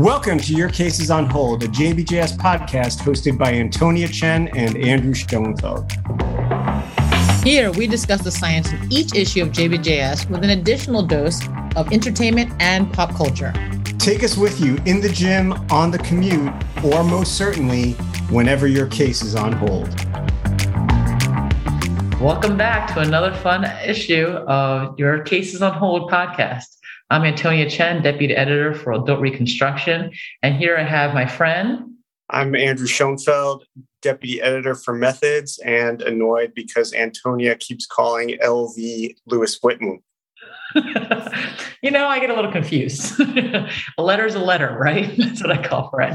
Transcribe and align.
Welcome 0.00 0.38
to 0.38 0.54
Your 0.54 0.70
Cases 0.70 1.10
on 1.10 1.26
Hold, 1.26 1.62
a 1.62 1.68
JBJS 1.68 2.38
podcast 2.38 3.00
hosted 3.00 3.36
by 3.36 3.52
Antonia 3.52 4.08
Chen 4.08 4.48
and 4.56 4.74
Andrew 4.78 5.12
Schoenfeld. 5.12 5.92
Here, 7.44 7.70
we 7.72 7.86
discuss 7.86 8.22
the 8.22 8.30
science 8.30 8.72
in 8.72 8.90
each 8.90 9.14
issue 9.14 9.42
of 9.42 9.50
JBJS 9.50 10.30
with 10.30 10.42
an 10.42 10.48
additional 10.58 11.02
dose 11.02 11.46
of 11.76 11.92
entertainment 11.92 12.50
and 12.60 12.90
pop 12.94 13.14
culture. 13.14 13.52
Take 13.98 14.24
us 14.24 14.38
with 14.38 14.58
you 14.58 14.78
in 14.86 15.02
the 15.02 15.10
gym, 15.10 15.52
on 15.70 15.90
the 15.90 15.98
commute, 15.98 16.50
or 16.82 17.04
most 17.04 17.36
certainly, 17.36 17.92
whenever 18.30 18.66
your 18.66 18.86
case 18.86 19.20
is 19.20 19.36
on 19.36 19.52
hold. 19.52 19.90
Welcome 22.18 22.56
back 22.56 22.94
to 22.94 23.00
another 23.00 23.34
fun 23.34 23.70
issue 23.84 24.28
of 24.28 24.98
Your 24.98 25.20
Cases 25.24 25.60
on 25.60 25.74
Hold 25.74 26.10
podcast. 26.10 26.79
I'm 27.12 27.24
Antonia 27.24 27.68
Chen, 27.68 28.02
Deputy 28.02 28.36
Editor 28.36 28.72
for 28.72 28.92
Adult 28.92 29.20
Reconstruction. 29.20 30.12
And 30.44 30.54
here 30.54 30.78
I 30.78 30.84
have 30.84 31.12
my 31.12 31.26
friend. 31.26 31.96
I'm 32.30 32.54
Andrew 32.54 32.86
Schoenfeld, 32.86 33.64
Deputy 34.00 34.40
Editor 34.40 34.76
for 34.76 34.94
Methods, 34.94 35.58
and 35.58 36.02
annoyed 36.02 36.52
because 36.54 36.94
Antonia 36.94 37.56
keeps 37.56 37.84
calling 37.84 38.38
LV 38.40 39.16
Louis 39.26 39.58
Vuitton. 39.58 39.98
you 41.82 41.90
know, 41.90 42.06
I 42.06 42.18
get 42.20 42.30
a 42.30 42.34
little 42.34 42.52
confused. 42.52 43.18
a 43.98 44.02
letter 44.02 44.26
is 44.26 44.34
a 44.34 44.38
letter, 44.38 44.76
right? 44.78 45.10
That's 45.18 45.42
what 45.42 45.50
I 45.50 45.62
call 45.62 45.90
for 45.90 46.00
it. 46.00 46.14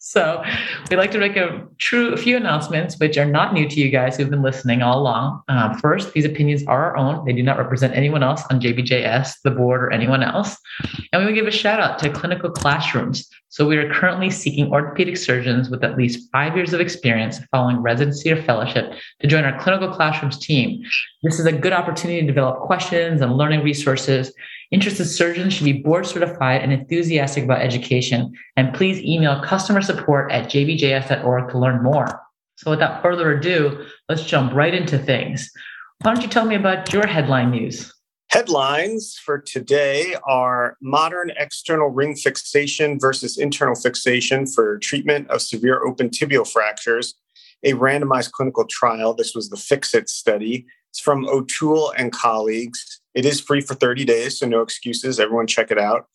So 0.00 0.42
we 0.90 0.96
like 0.96 1.10
to 1.12 1.18
make 1.18 1.36
a 1.36 1.66
true 1.78 2.12
a 2.12 2.16
few 2.16 2.36
announcements, 2.36 2.98
which 2.98 3.16
are 3.18 3.24
not 3.24 3.52
new 3.52 3.68
to 3.68 3.80
you 3.80 3.90
guys 3.90 4.16
who've 4.16 4.30
been 4.30 4.42
listening 4.42 4.82
all 4.82 4.98
along. 4.98 5.42
Uh, 5.48 5.76
first, 5.78 6.12
these 6.12 6.24
opinions 6.24 6.64
are 6.66 6.84
our 6.84 6.96
own; 6.96 7.24
they 7.24 7.32
do 7.32 7.42
not 7.42 7.58
represent 7.58 7.94
anyone 7.94 8.22
else 8.22 8.42
on 8.50 8.60
JBJS, 8.60 9.42
the 9.44 9.50
board, 9.50 9.82
or 9.82 9.92
anyone 9.92 10.22
else. 10.22 10.56
And 11.12 11.24
we 11.24 11.32
give 11.32 11.46
a 11.46 11.50
shout 11.50 11.80
out 11.80 11.98
to 12.00 12.10
clinical 12.10 12.50
classrooms. 12.50 13.28
So 13.54 13.68
we 13.68 13.76
are 13.76 13.88
currently 13.94 14.30
seeking 14.30 14.72
orthopedic 14.72 15.16
surgeons 15.16 15.70
with 15.70 15.84
at 15.84 15.96
least 15.96 16.28
five 16.32 16.56
years 16.56 16.72
of 16.72 16.80
experience 16.80 17.38
following 17.52 17.76
residency 17.76 18.32
or 18.32 18.42
fellowship 18.42 18.94
to 19.20 19.28
join 19.28 19.44
our 19.44 19.56
clinical 19.60 19.94
classrooms 19.94 20.38
team. 20.38 20.82
This 21.22 21.38
is 21.38 21.46
a 21.46 21.52
good 21.52 21.72
opportunity 21.72 22.20
to 22.20 22.26
develop 22.26 22.62
questions 22.62 23.20
and 23.20 23.36
learning 23.36 23.62
resources. 23.62 24.34
Interested 24.72 25.04
surgeons 25.04 25.52
should 25.52 25.66
be 25.66 25.72
board 25.72 26.04
certified 26.04 26.62
and 26.62 26.72
enthusiastic 26.72 27.44
about 27.44 27.62
education. 27.62 28.32
And 28.56 28.74
please 28.74 29.00
email 29.04 29.40
customer 29.44 29.82
support 29.82 30.32
at 30.32 30.50
jbjs.org 30.50 31.50
to 31.50 31.56
learn 31.56 31.80
more. 31.80 32.22
So 32.56 32.72
without 32.72 33.02
further 33.02 33.38
ado, 33.38 33.86
let's 34.08 34.24
jump 34.24 34.52
right 34.52 34.74
into 34.74 34.98
things. 34.98 35.48
Why 36.00 36.12
don't 36.12 36.24
you 36.24 36.28
tell 36.28 36.44
me 36.44 36.56
about 36.56 36.92
your 36.92 37.06
headline 37.06 37.52
news? 37.52 37.93
Headlines 38.34 39.16
for 39.24 39.38
today 39.38 40.16
are 40.26 40.76
modern 40.82 41.30
external 41.38 41.90
ring 41.90 42.16
fixation 42.16 42.98
versus 42.98 43.38
internal 43.38 43.76
fixation 43.76 44.44
for 44.44 44.76
treatment 44.78 45.30
of 45.30 45.40
severe 45.40 45.86
open 45.86 46.10
tibial 46.10 46.44
fractures, 46.44 47.14
a 47.62 47.74
randomized 47.74 48.32
clinical 48.32 48.66
trial. 48.66 49.14
This 49.14 49.36
was 49.36 49.50
the 49.50 49.56
FIXIT 49.56 50.08
study. 50.08 50.66
It's 50.90 50.98
from 50.98 51.28
O'Toole 51.28 51.92
and 51.96 52.10
colleagues. 52.10 53.00
It 53.14 53.24
is 53.24 53.40
free 53.40 53.60
for 53.60 53.74
30 53.74 54.04
days, 54.04 54.40
so 54.40 54.48
no 54.48 54.62
excuses. 54.62 55.20
Everyone 55.20 55.46
check 55.46 55.70
it 55.70 55.78
out. 55.78 56.06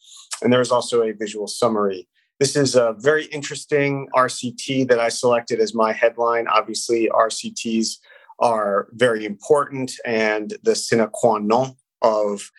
And 0.41 0.51
there's 0.51 0.71
also 0.71 1.03
a 1.03 1.13
visual 1.13 1.47
summary. 1.47 2.05
This 2.37 2.57
is 2.57 2.75
a 2.75 2.97
very 2.99 3.27
interesting 3.27 4.09
RCT 4.13 4.89
that 4.89 4.99
I 4.99 5.07
selected 5.07 5.61
as 5.61 5.73
my 5.73 5.93
headline. 5.93 6.49
Obviously, 6.49 7.09
RCTs 7.13 7.95
are 8.39 8.89
very 8.91 9.23
important 9.23 9.93
and 10.05 10.57
the 10.63 10.75
sine 10.75 11.07
qua 11.13 11.37
non 11.37 11.75
of 12.01 12.51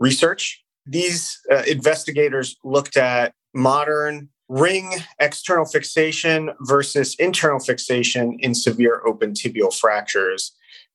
research. 0.00 0.62
These 0.86 1.38
uh, 1.50 1.62
investigators 1.66 2.56
looked 2.64 2.96
at 2.96 3.34
modern 3.54 4.28
ring 4.48 4.92
external 5.18 5.66
fixation 5.66 6.50
versus 6.60 7.14
internal 7.18 7.58
fixation 7.58 8.38
in 8.40 8.54
severe 8.54 9.02
open 9.06 9.32
tibial 9.32 9.74
fractures. 9.74 10.52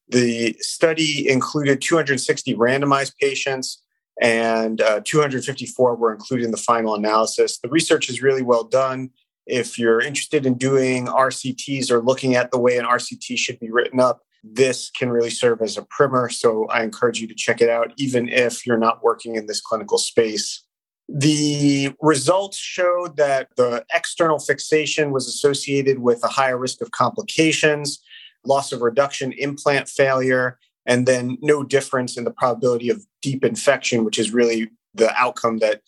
The 0.10 0.56
study 0.60 1.30
included 1.30 1.82
260 1.82 2.56
randomized 2.56 3.16
patients 3.18 3.82
and 4.22 4.82
uh, 4.82 5.02
254 5.04 5.96
were 5.96 6.12
included 6.12 6.46
in 6.46 6.52
the 6.52 6.58
final 6.58 6.96
analysis. 6.96 7.60
The 7.60 7.70
research 7.70 8.10
is 8.10 8.22
really 8.22 8.44
well 8.44 8.64
done. 8.64 9.10
If 9.46 9.78
you're 9.78 10.02
interested 10.02 10.46
in 10.46 10.56
doing 10.56 11.08
RCTs 11.08 11.92
or 11.92 12.02
looking 12.02 12.36
at 12.36 12.52
the 12.52 12.60
way 12.60 12.78
an 12.78 12.86
RCT 12.86 13.38
should 13.38 13.60
be 13.60 13.72
written 13.72 14.00
up, 14.00 14.22
this 14.44 14.92
can 14.92 15.10
really 15.10 15.30
serve 15.30 15.62
as 15.62 15.78
a 15.78 15.84
primer. 15.84 16.30
So 16.30 16.68
I 16.68 16.84
encourage 16.84 17.20
you 17.22 17.28
to 17.28 17.36
check 17.36 17.62
it 17.62 17.70
out, 17.70 17.94
even 17.98 18.28
if 18.28 18.66
you're 18.66 18.78
not 18.78 19.04
working 19.04 19.36
in 19.36 19.46
this 19.46 19.62
clinical 19.62 19.98
space. 19.98 20.64
The 21.08 21.94
results 22.02 22.58
showed 22.58 23.18
that 23.18 23.50
the 23.58 23.86
external 23.94 24.40
fixation 24.40 25.12
was 25.12 25.28
associated 25.28 26.00
with 26.00 26.24
a 26.24 26.30
higher 26.30 26.58
risk 26.58 26.82
of 26.82 26.92
complications, 26.92 28.02
loss 28.46 28.72
of 28.72 28.82
reduction, 28.82 29.32
implant 29.34 29.88
failure, 29.88 30.60
and 30.86 31.06
then 31.06 31.38
no 31.42 31.64
difference 31.64 32.18
in 32.18 32.24
the 32.24 32.32
probability 32.32 32.90
of 32.90 33.06
deep 33.22 33.44
infection, 33.46 34.04
which 34.04 34.20
is 34.20 34.32
really 34.32 34.70
the 34.94 35.14
outcome 35.16 35.60
that 35.60 35.82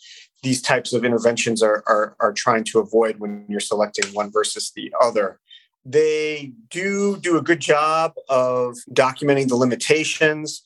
these 0.43 0.61
types 0.61 0.93
of 0.93 1.03
interventions 1.03 1.63
are, 1.63 1.83
are, 1.87 2.15
are 2.19 2.33
trying 2.33 2.63
to 2.63 2.79
avoid 2.79 3.17
when 3.19 3.45
you're 3.49 3.59
selecting 3.59 4.05
one 4.13 4.31
versus 4.31 4.71
the 4.75 4.93
other. 5.01 5.39
They 5.85 6.53
do 6.71 7.17
do 7.17 7.37
a 7.37 7.41
good 7.41 7.59
job 7.59 8.13
of 8.27 8.75
documenting 8.91 9.47
the 9.47 9.55
limitations. 9.55 10.63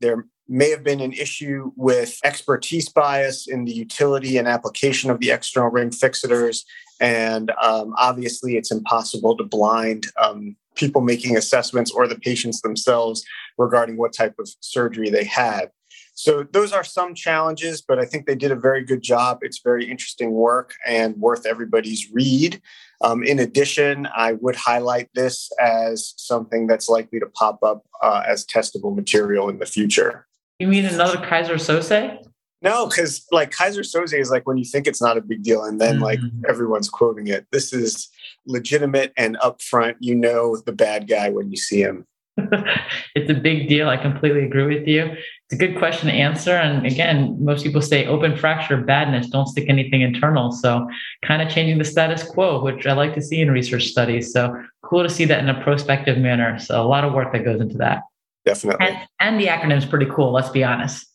There 0.00 0.26
may 0.48 0.70
have 0.70 0.82
been 0.82 1.00
an 1.00 1.12
issue 1.12 1.72
with 1.76 2.18
expertise 2.24 2.88
bias 2.88 3.46
in 3.46 3.64
the 3.64 3.72
utility 3.72 4.38
and 4.38 4.48
application 4.48 5.10
of 5.10 5.20
the 5.20 5.30
external 5.30 5.70
ring 5.70 5.90
fixators. 5.90 6.64
And 7.00 7.50
um, 7.62 7.94
obviously, 7.98 8.56
it's 8.56 8.70
impossible 8.70 9.36
to 9.36 9.44
blind 9.44 10.06
um, 10.20 10.56
people 10.74 11.02
making 11.02 11.36
assessments 11.36 11.90
or 11.90 12.06
the 12.06 12.18
patients 12.18 12.62
themselves 12.62 13.24
regarding 13.58 13.96
what 13.96 14.14
type 14.14 14.34
of 14.38 14.48
surgery 14.60 15.10
they 15.10 15.24
had. 15.24 15.70
So, 16.14 16.42
those 16.42 16.72
are 16.72 16.84
some 16.84 17.14
challenges, 17.14 17.82
but 17.82 17.98
I 17.98 18.04
think 18.04 18.26
they 18.26 18.34
did 18.34 18.52
a 18.52 18.56
very 18.56 18.84
good 18.84 19.02
job. 19.02 19.38
It's 19.42 19.60
very 19.62 19.90
interesting 19.90 20.32
work 20.32 20.74
and 20.86 21.16
worth 21.16 21.46
everybody's 21.46 22.10
read. 22.12 22.60
Um, 23.02 23.22
in 23.24 23.38
addition, 23.38 24.08
I 24.14 24.34
would 24.34 24.56
highlight 24.56 25.08
this 25.14 25.50
as 25.60 26.14
something 26.16 26.66
that's 26.66 26.88
likely 26.88 27.18
to 27.18 27.26
pop 27.26 27.62
up 27.62 27.84
uh, 28.02 28.22
as 28.26 28.46
testable 28.46 28.94
material 28.94 29.48
in 29.48 29.58
the 29.58 29.66
future. 29.66 30.26
You 30.58 30.68
mean 30.68 30.84
another 30.84 31.18
Keyser 31.18 31.54
Söze? 31.54 32.24
No, 32.62 32.86
because 32.86 33.26
like 33.32 33.50
Keyser 33.50 33.80
Söze 33.80 34.18
is 34.18 34.30
like 34.30 34.46
when 34.46 34.56
you 34.56 34.64
think 34.64 34.86
it's 34.86 35.02
not 35.02 35.18
a 35.18 35.20
big 35.20 35.42
deal, 35.42 35.64
and 35.64 35.80
then 35.80 35.94
mm-hmm. 35.94 36.04
like 36.04 36.20
everyone's 36.48 36.88
quoting 36.88 37.26
it. 37.26 37.46
This 37.50 37.72
is 37.72 38.08
legitimate 38.46 39.12
and 39.16 39.36
upfront. 39.38 39.96
You 39.98 40.14
know 40.14 40.56
the 40.64 40.72
bad 40.72 41.08
guy 41.08 41.30
when 41.30 41.50
you 41.50 41.56
see 41.56 41.80
him. 41.80 42.06
it's 43.14 43.30
a 43.30 43.34
big 43.34 43.68
deal. 43.68 43.88
I 43.88 43.96
completely 43.96 44.44
agree 44.44 44.64
with 44.64 44.86
you. 44.88 45.04
It's 45.04 45.52
a 45.52 45.56
good 45.56 45.76
question 45.78 46.08
to 46.08 46.14
answer. 46.14 46.52
And 46.52 46.86
again, 46.86 47.36
most 47.38 47.62
people 47.62 47.82
say 47.82 48.06
open 48.06 48.36
fracture 48.36 48.78
badness, 48.78 49.28
don't 49.28 49.46
stick 49.46 49.66
anything 49.68 50.00
internal. 50.00 50.50
So 50.50 50.88
kind 51.22 51.42
of 51.42 51.48
changing 51.48 51.78
the 51.78 51.84
status 51.84 52.22
quo, 52.22 52.62
which 52.62 52.86
I 52.86 52.94
like 52.94 53.14
to 53.14 53.22
see 53.22 53.40
in 53.40 53.50
research 53.50 53.86
studies. 53.86 54.32
So 54.32 54.54
cool 54.82 55.02
to 55.02 55.10
see 55.10 55.24
that 55.26 55.40
in 55.40 55.48
a 55.48 55.62
prospective 55.62 56.18
manner. 56.18 56.58
So 56.58 56.82
a 56.82 56.86
lot 56.86 57.04
of 57.04 57.12
work 57.12 57.32
that 57.32 57.44
goes 57.44 57.60
into 57.60 57.76
that. 57.78 58.02
Definitely. 58.44 58.86
And, 58.86 58.98
and 59.20 59.40
the 59.40 59.46
acronym 59.46 59.78
is 59.78 59.84
pretty 59.84 60.06
cool. 60.10 60.32
Let's 60.32 60.50
be 60.50 60.64
honest. 60.64 61.06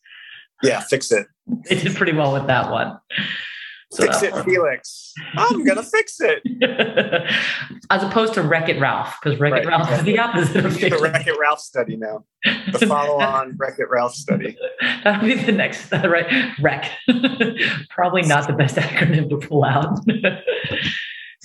Yeah, 0.63 0.81
fix 0.81 1.11
it. 1.11 1.27
They 1.69 1.79
did 1.79 1.95
pretty 1.95 2.11
well 2.11 2.33
with 2.33 2.47
that 2.47 2.69
one. 2.69 2.99
So 3.91 4.03
fix 4.03 4.21
it, 4.21 4.33
Felix. 4.43 5.13
I'm 5.37 5.63
gonna 5.63 5.83
fix 5.83 6.19
it. 6.19 6.41
As 7.89 8.03
opposed 8.03 8.33
to 8.33 8.41
Wreck 8.41 8.67
It 8.67 8.81
Ralph, 8.81 9.15
because 9.21 9.39
Wreck 9.39 9.53
It 9.53 9.55
right. 9.55 9.67
Ralph 9.67 9.91
is 9.91 10.03
the 10.03 10.19
opposite 10.19 10.65
of 10.65 10.73
The 10.77 10.99
Wreck 11.01 11.25
It 11.25 11.39
Ralph 11.39 11.61
study 11.61 11.95
now. 11.95 12.25
The 12.43 12.85
follow-on 12.87 13.55
Wreck 13.57 13.79
It 13.79 13.89
Ralph 13.89 14.13
study. 14.13 14.57
That'll 15.03 15.25
be 15.25 15.35
the 15.35 15.53
next 15.53 15.89
right. 15.91 16.53
Wreck. 16.59 16.91
Probably 17.89 18.23
not 18.23 18.47
the 18.47 18.53
best 18.53 18.75
acronym 18.75 19.29
to 19.29 19.37
pull 19.47 19.63
out. 19.63 19.99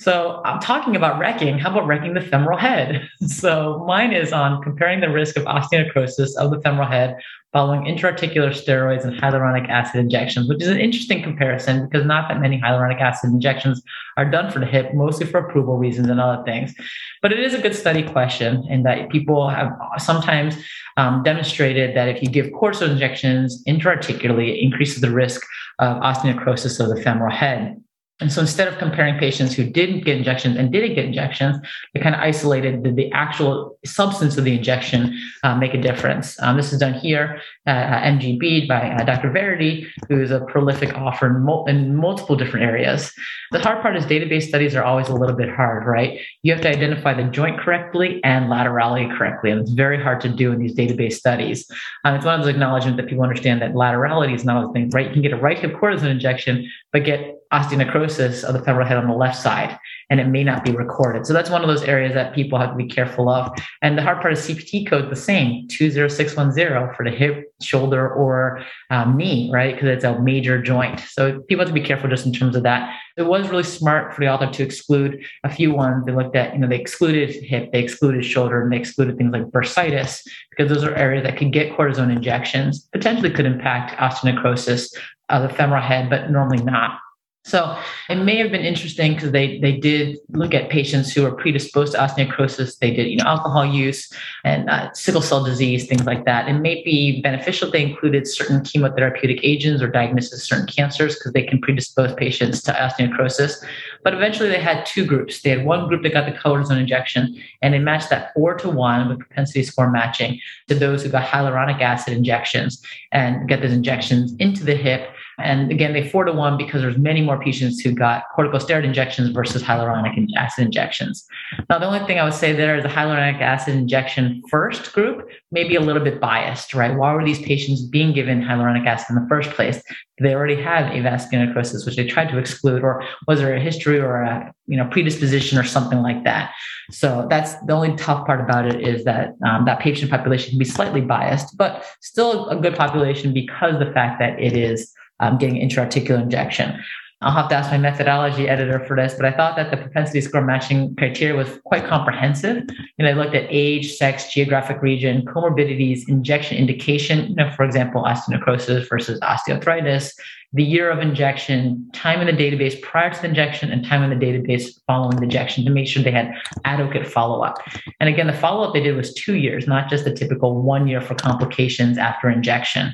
So 0.03 0.41
I'm 0.43 0.59
talking 0.59 0.97
about 0.97 1.17
wrecking. 1.17 1.57
How 1.57 1.71
about 1.71 1.87
wrecking 1.87 2.13
the 2.13 2.21
femoral 2.21 2.57
head? 2.57 3.09
So 3.25 3.83
mine 3.87 4.11
is 4.11 4.33
on 4.33 4.61
comparing 4.61 4.99
the 4.99 5.09
risk 5.09 5.37
of 5.37 5.43
osteonecrosis 5.45 6.35
of 6.37 6.51
the 6.51 6.59
femoral 6.61 6.87
head 6.87 7.17
following 7.53 7.83
intraarticular 7.83 8.49
steroids 8.49 9.05
and 9.05 9.17
hyaluronic 9.17 9.69
acid 9.69 10.01
injections, 10.01 10.49
which 10.49 10.61
is 10.61 10.67
an 10.67 10.79
interesting 10.79 11.23
comparison 11.23 11.87
because 11.87 12.05
not 12.05 12.27
that 12.27 12.41
many 12.41 12.59
hyaluronic 12.59 12.99
acid 12.99 13.29
injections 13.29 13.81
are 14.17 14.29
done 14.29 14.51
for 14.51 14.59
the 14.59 14.65
hip, 14.65 14.93
mostly 14.93 15.25
for 15.25 15.37
approval 15.37 15.77
reasons 15.77 16.09
and 16.09 16.19
other 16.19 16.43
things. 16.43 16.73
But 17.21 17.31
it 17.31 17.39
is 17.39 17.53
a 17.53 17.61
good 17.61 17.75
study 17.75 18.03
question 18.03 18.65
in 18.69 18.83
that 18.83 19.09
people 19.09 19.49
have 19.49 19.71
sometimes 19.99 20.57
um, 20.97 21.23
demonstrated 21.23 21.95
that 21.95 22.09
if 22.09 22.21
you 22.21 22.27
give 22.27 22.47
cortisone 22.47 22.91
injections 22.91 23.63
intraarticularly, 23.67 24.49
it 24.49 24.59
increases 24.63 25.01
the 25.01 25.11
risk 25.11 25.41
of 25.79 25.97
osteonecrosis 26.01 26.79
of 26.79 26.89
the 26.93 27.01
femoral 27.01 27.31
head. 27.31 27.82
And 28.19 28.31
so 28.31 28.41
instead 28.41 28.67
of 28.67 28.77
comparing 28.77 29.17
patients 29.19 29.53
who 29.53 29.63
didn't 29.63 30.05
get 30.05 30.15
injections 30.17 30.55
and 30.55 30.71
didn't 30.71 30.95
get 30.95 31.05
injections, 31.05 31.57
they 31.93 31.99
kind 31.99 32.13
of 32.13 32.21
isolated 32.21 32.83
did 32.83 32.95
the 32.95 33.11
actual 33.11 33.77
substance 33.85 34.37
of 34.37 34.43
the 34.43 34.55
injection 34.55 35.19
uh, 35.43 35.55
make 35.55 35.73
a 35.73 35.81
difference. 35.81 36.39
Um, 36.41 36.55
this 36.55 36.71
is 36.71 36.79
done 36.79 36.93
here 36.93 37.41
at 37.65 38.13
MGB 38.13 38.67
by 38.67 38.91
uh, 38.91 39.03
Dr. 39.03 39.29
Varady, 39.29 39.87
who 40.09 40.21
is 40.21 40.31
a 40.31 40.41
prolific 40.41 40.95
author 40.95 41.27
in, 41.27 41.43
mul- 41.43 41.65
in 41.65 41.95
multiple 41.95 42.35
different 42.35 42.65
areas. 42.65 43.11
The 43.51 43.59
hard 43.59 43.81
part 43.81 43.95
is 43.95 44.05
database 44.05 44.43
studies 44.43 44.75
are 44.75 44.83
always 44.83 45.09
a 45.09 45.13
little 45.13 45.35
bit 45.35 45.49
hard, 45.49 45.85
right? 45.85 46.19
You 46.43 46.53
have 46.53 46.61
to 46.61 46.69
identify 46.69 47.13
the 47.13 47.23
joint 47.23 47.59
correctly 47.59 48.21
and 48.23 48.45
laterality 48.45 49.15
correctly, 49.17 49.51
and 49.51 49.59
it's 49.59 49.71
very 49.71 50.01
hard 50.01 50.21
to 50.21 50.29
do 50.29 50.51
in 50.51 50.59
these 50.59 50.75
database 50.75 51.13
studies. 51.13 51.69
Um, 52.03 52.15
it's 52.15 52.25
one 52.25 52.39
of 52.39 52.45
those 52.45 52.53
acknowledgments 52.53 52.97
that 52.97 53.07
people 53.07 53.23
understand 53.23 53.61
that 53.61 53.73
laterality 53.73 54.35
is 54.35 54.45
not 54.45 54.69
a 54.69 54.73
thing, 54.73 54.89
right? 54.91 55.07
You 55.07 55.13
can 55.13 55.21
get 55.21 55.33
a 55.33 55.37
right 55.37 55.57
hip 55.57 55.73
cortisone 55.73 56.11
injection, 56.11 56.69
but 56.91 57.03
get 57.03 57.42
osteonecrosis 57.53 58.43
of 58.43 58.53
the 58.53 58.61
femoral 58.63 58.87
head 58.87 58.97
on 58.97 59.07
the 59.07 59.13
left 59.13 59.39
side, 59.39 59.77
and 60.09 60.19
it 60.19 60.27
may 60.27 60.43
not 60.43 60.65
be 60.65 60.71
recorded. 60.71 61.25
So 61.25 61.33
that's 61.33 61.49
one 61.49 61.61
of 61.61 61.67
those 61.67 61.83
areas 61.83 62.13
that 62.15 62.33
people 62.33 62.57
have 62.57 62.71
to 62.71 62.75
be 62.75 62.87
careful 62.87 63.29
of. 63.29 63.55
And 63.81 63.97
the 63.97 64.01
hard 64.01 64.21
part 64.21 64.33
is 64.33 64.39
CPT 64.39 64.89
code 64.89 65.11
the 65.11 65.15
same 65.15 65.67
20610 65.67 66.95
for 66.95 67.05
the 67.05 67.11
hip, 67.11 67.53
shoulder, 67.61 68.09
or 68.09 68.63
um, 68.89 69.15
knee, 69.15 69.51
right? 69.53 69.75
Because 69.75 69.89
it's 69.89 70.03
a 70.03 70.19
major 70.19 70.61
joint. 70.61 70.99
So 70.99 71.41
people 71.41 71.63
have 71.63 71.73
to 71.73 71.79
be 71.79 71.85
careful 71.85 72.09
just 72.09 72.25
in 72.25 72.33
terms 72.33 72.55
of 72.55 72.63
that. 72.63 72.95
It 73.15 73.23
was 73.23 73.47
really 73.49 73.63
smart 73.63 74.13
for 74.13 74.21
the 74.21 74.27
author 74.27 74.49
to 74.51 74.63
exclude 74.63 75.23
a 75.43 75.49
few 75.49 75.71
ones. 75.71 76.05
They 76.05 76.11
looked 76.11 76.35
at, 76.35 76.53
you 76.53 76.59
know, 76.59 76.67
they 76.67 76.79
excluded 76.79 77.29
hip, 77.31 77.71
they 77.71 77.83
excluded 77.83 78.25
shoulder, 78.25 78.63
and 78.63 78.71
they 78.71 78.77
excluded 78.77 79.17
things 79.17 79.31
like 79.31 79.43
bursitis 79.51 80.23
because 80.49 80.69
those 80.69 80.83
are 80.83 80.95
areas 80.95 81.23
that 81.23 81.37
could 81.37 81.53
get 81.53 81.77
cortisone 81.77 82.11
injections, 82.11 82.87
potentially 82.91 83.29
could 83.29 83.45
impact 83.45 83.95
osteonecrosis 83.99 84.95
of 85.29 85.43
the 85.43 85.49
femoral 85.49 85.81
head, 85.81 86.09
but 86.09 86.31
normally 86.31 86.63
not. 86.63 86.99
So 87.45 87.77
it 88.09 88.15
may 88.15 88.37
have 88.37 88.51
been 88.51 88.63
interesting 88.63 89.15
because 89.15 89.31
they 89.31 89.59
they 89.59 89.73
did 89.73 90.17
look 90.29 90.53
at 90.53 90.69
patients 90.69 91.11
who 91.11 91.23
were 91.23 91.31
predisposed 91.31 91.91
to 91.91 91.97
osteonecrosis. 91.99 92.77
They 92.79 92.91
did 92.91 93.07
you 93.07 93.17
know 93.17 93.25
alcohol 93.25 93.65
use 93.65 94.09
and 94.45 94.69
uh, 94.69 94.93
sickle 94.93 95.21
cell 95.21 95.43
disease, 95.43 95.85
things 95.85 96.05
like 96.05 96.23
that. 96.23 96.47
It 96.47 96.53
may 96.53 96.81
be 96.83 97.21
beneficial. 97.21 97.69
They 97.69 97.83
included 97.83 98.27
certain 98.27 98.61
chemotherapeutic 98.61 99.41
agents 99.43 99.81
or 99.81 99.89
diagnosis 99.89 100.47
certain 100.47 100.67
cancers 100.67 101.15
because 101.15 101.33
they 101.33 101.43
can 101.43 101.59
predispose 101.59 102.13
patients 102.13 102.61
to 102.63 102.71
osteonecrosis. 102.71 103.61
But 104.05 104.13
eventually, 104.13 104.47
they 104.47 104.61
had 104.61 104.85
two 104.85 105.05
groups. 105.05 105.41
They 105.41 105.49
had 105.49 105.65
one 105.65 105.89
group 105.89 106.03
that 106.03 106.13
got 106.13 106.25
the 106.25 106.39
cortisone 106.39 106.79
injection, 106.79 107.35
and 107.61 107.73
they 107.73 107.79
matched 107.79 108.09
that 108.09 108.33
four 108.33 108.55
to 108.55 108.69
one 108.69 109.09
with 109.09 109.19
propensity 109.19 109.63
score 109.63 109.91
matching 109.91 110.39
to 110.69 110.75
those 110.75 111.03
who 111.03 111.09
got 111.09 111.27
hyaluronic 111.27 111.81
acid 111.81 112.13
injections 112.13 112.81
and 113.11 113.49
get 113.49 113.61
those 113.61 113.73
injections 113.73 114.33
into 114.39 114.63
the 114.63 114.75
hip 114.75 115.12
and 115.39 115.71
again, 115.71 115.93
they 115.93 116.07
four 116.07 116.25
to 116.25 116.31
one 116.31 116.57
because 116.57 116.81
there's 116.81 116.97
many 116.97 117.21
more 117.21 117.39
patients 117.41 117.79
who 117.79 117.91
got 117.91 118.23
corticosteroid 118.37 118.83
injections 118.83 119.29
versus 119.29 119.63
hyaluronic 119.63 120.27
acid 120.37 120.65
injections. 120.65 121.25
Now, 121.69 121.79
the 121.79 121.85
only 121.85 122.05
thing 122.05 122.19
I 122.19 122.23
would 122.23 122.33
say 122.33 122.53
there 122.53 122.77
is 122.77 122.83
the 122.83 122.89
hyaluronic 122.89 123.41
acid 123.41 123.75
injection 123.75 124.43
first 124.49 124.93
group 124.93 125.27
may 125.51 125.67
be 125.67 125.75
a 125.75 125.81
little 125.81 126.03
bit 126.03 126.19
biased, 126.19 126.73
right? 126.73 126.95
Why 126.95 127.13
were 127.13 127.25
these 127.25 127.41
patients 127.41 127.81
being 127.81 128.13
given 128.13 128.41
hyaluronic 128.41 128.85
acid 128.85 129.15
in 129.15 129.23
the 129.23 129.27
first 129.27 129.51
place? 129.51 129.81
They 130.21 130.35
already 130.35 130.61
had 130.61 130.91
avascular 130.91 131.47
necrosis, 131.47 131.85
which 131.85 131.95
they 131.95 132.05
tried 132.05 132.29
to 132.29 132.37
exclude, 132.37 132.83
or 132.83 133.03
was 133.27 133.39
there 133.39 133.55
a 133.55 133.59
history 133.59 133.99
or 133.99 134.21
a 134.21 134.53
you 134.67 134.77
know 134.77 134.87
predisposition 134.87 135.57
or 135.57 135.63
something 135.63 136.01
like 136.01 136.23
that? 136.23 136.51
So 136.91 137.25
that's 137.29 137.55
the 137.65 137.73
only 137.73 137.95
tough 137.95 138.25
part 138.27 138.39
about 138.39 138.67
it 138.67 138.87
is 138.87 139.03
that 139.05 139.33
um, 139.45 139.65
that 139.65 139.79
patient 139.79 140.11
population 140.11 140.51
can 140.51 140.59
be 140.59 140.65
slightly 140.65 141.01
biased, 141.01 141.57
but 141.57 141.83
still 142.01 142.47
a 142.49 142.55
good 142.55 142.75
population 142.75 143.33
because 143.33 143.79
the 143.79 143.91
fact 143.91 144.19
that 144.19 144.39
it 144.39 144.53
is 144.53 144.93
um, 145.23 145.37
getting 145.37 145.57
intra-articular 145.57 146.21
injection. 146.21 146.79
I'll 147.21 147.31
have 147.31 147.47
to 147.49 147.55
ask 147.55 147.71
my 147.71 147.77
methodology 147.77 148.49
editor 148.49 148.83
for 148.85 148.97
this, 148.97 149.13
but 149.13 149.25
I 149.25 149.31
thought 149.31 149.55
that 149.55 149.71
the 149.71 149.77
propensity 149.77 150.19
score 150.19 150.41
matching 150.41 150.93
criteria 150.97 151.35
was 151.35 151.47
quite 151.63 151.85
comprehensive. 151.85 152.63
And 152.99 153.07
I 153.07 153.13
looked 153.13 153.33
at 153.33 153.45
age, 153.49 153.93
sex, 153.93 154.33
geographic 154.33 154.81
region, 154.81 155.25
comorbidities, 155.25 156.01
injection 156.09 156.57
indication, 156.57 157.29
you 157.29 157.35
know, 157.35 157.49
for 157.51 157.63
example, 157.63 158.03
osteonecrosis 158.03 158.89
versus 158.89 159.21
osteoarthritis, 159.21 160.11
the 160.51 160.63
year 160.63 160.91
of 160.91 160.99
injection, 160.99 161.89
time 161.93 162.19
in 162.19 162.27
the 162.27 162.43
database 162.43 162.79
prior 162.81 163.09
to 163.09 163.21
the 163.21 163.27
injection, 163.27 163.71
and 163.71 163.85
time 163.85 164.03
in 164.03 164.19
the 164.19 164.25
database 164.25 164.71
following 164.85 165.15
the 165.15 165.23
injection 165.23 165.63
to 165.63 165.71
make 165.71 165.87
sure 165.87 166.03
they 166.03 166.11
had 166.11 166.33
adequate 166.65 167.07
follow 167.07 167.41
up. 167.41 167.57
And 168.01 168.09
again, 168.09 168.27
the 168.27 168.33
follow 168.33 168.67
up 168.67 168.73
they 168.73 168.83
did 168.83 168.97
was 168.97 169.13
two 169.13 169.37
years, 169.37 169.65
not 169.65 169.89
just 169.89 170.03
the 170.03 170.13
typical 170.13 170.61
one 170.61 170.87
year 170.87 170.99
for 170.99 171.15
complications 171.15 171.97
after 171.97 172.29
injection 172.29 172.93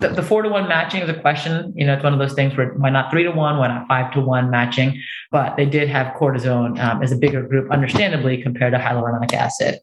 the, 0.00 0.08
the, 0.08 0.22
four 0.22 0.42
to 0.42 0.48
one 0.48 0.68
matching 0.68 1.02
is 1.02 1.08
a 1.08 1.14
question. 1.14 1.72
You 1.76 1.86
know, 1.86 1.94
it's 1.94 2.02
one 2.02 2.12
of 2.12 2.18
those 2.18 2.34
things 2.34 2.56
where 2.56 2.74
why 2.74 2.90
not 2.90 3.10
three 3.10 3.22
to 3.22 3.30
one, 3.30 3.58
why 3.58 3.68
not 3.68 3.86
five 3.86 4.12
to 4.14 4.20
one 4.20 4.50
matching? 4.50 5.00
But 5.30 5.56
they 5.56 5.66
did 5.66 5.88
have 5.88 6.14
cortisone 6.14 6.78
um, 6.82 7.02
as 7.02 7.12
a 7.12 7.16
bigger 7.16 7.42
group, 7.42 7.70
understandably, 7.70 8.42
compared 8.42 8.72
to 8.72 8.78
hyaluronic 8.78 9.32
acid. 9.32 9.78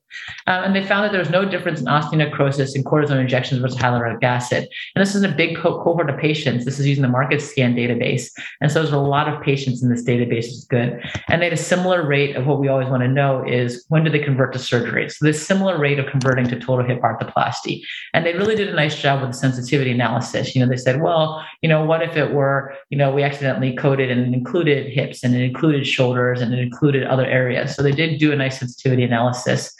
Um, 0.47 0.65
and 0.65 0.75
they 0.75 0.85
found 0.85 1.05
that 1.05 1.11
there 1.11 1.19
was 1.19 1.29
no 1.29 1.45
difference 1.45 1.79
in 1.79 1.85
osteonecrosis 1.85 2.75
in 2.75 2.83
cortisone 2.83 3.21
injections 3.21 3.61
versus 3.61 3.77
hyaluronic 3.77 4.21
acid. 4.23 4.67
And 4.95 5.01
this 5.01 5.15
is 5.15 5.23
a 5.23 5.29
big 5.29 5.57
co- 5.57 5.81
cohort 5.81 6.09
of 6.09 6.19
patients. 6.19 6.65
This 6.65 6.79
is 6.79 6.87
using 6.87 7.03
the 7.03 7.07
MarketScan 7.07 7.75
database. 7.75 8.29
And 8.59 8.71
so 8.71 8.81
there's 8.81 8.93
a 8.93 8.99
lot 8.99 9.27
of 9.27 9.41
patients 9.41 9.81
in 9.81 9.89
this 9.89 10.03
database, 10.03 10.45
is 10.45 10.67
good. 10.69 11.01
And 11.29 11.41
they 11.41 11.45
had 11.45 11.53
a 11.53 11.57
similar 11.57 12.05
rate 12.05 12.35
of 12.35 12.45
what 12.45 12.59
we 12.59 12.67
always 12.67 12.89
want 12.89 13.03
to 13.03 13.07
know 13.07 13.43
is 13.47 13.85
when 13.87 14.03
do 14.03 14.09
they 14.09 14.19
convert 14.19 14.53
to 14.53 14.59
surgery? 14.59 15.09
So 15.09 15.25
this 15.25 15.45
similar 15.45 15.79
rate 15.79 15.99
of 15.99 16.07
converting 16.07 16.47
to 16.49 16.59
total 16.59 16.85
hip 16.85 17.01
arthroplasty. 17.01 17.81
And 18.13 18.25
they 18.25 18.33
really 18.33 18.55
did 18.55 18.69
a 18.69 18.75
nice 18.75 19.01
job 19.01 19.21
with 19.21 19.31
the 19.31 19.37
sensitivity 19.37 19.91
analysis. 19.91 20.10
You 20.55 20.61
know, 20.61 20.69
they 20.69 20.77
said, 20.77 21.01
well, 21.01 21.45
you 21.61 21.69
know, 21.69 21.85
what 21.85 22.01
if 22.01 22.17
it 22.17 22.31
were, 22.31 22.75
you 22.89 22.97
know, 22.97 23.11
we 23.13 23.23
accidentally 23.23 23.75
coded 23.75 24.09
and 24.11 24.33
included 24.33 24.91
hips 24.91 25.23
and 25.23 25.35
it 25.35 25.41
included 25.41 25.85
shoulders 25.87 26.41
and 26.41 26.53
it 26.53 26.59
included 26.59 27.03
other 27.03 27.25
areas. 27.25 27.75
So 27.75 27.83
they 27.83 27.91
did 27.91 28.19
do 28.19 28.31
a 28.31 28.35
nice 28.35 28.59
sensitivity 28.59 29.03
analysis. 29.03 29.75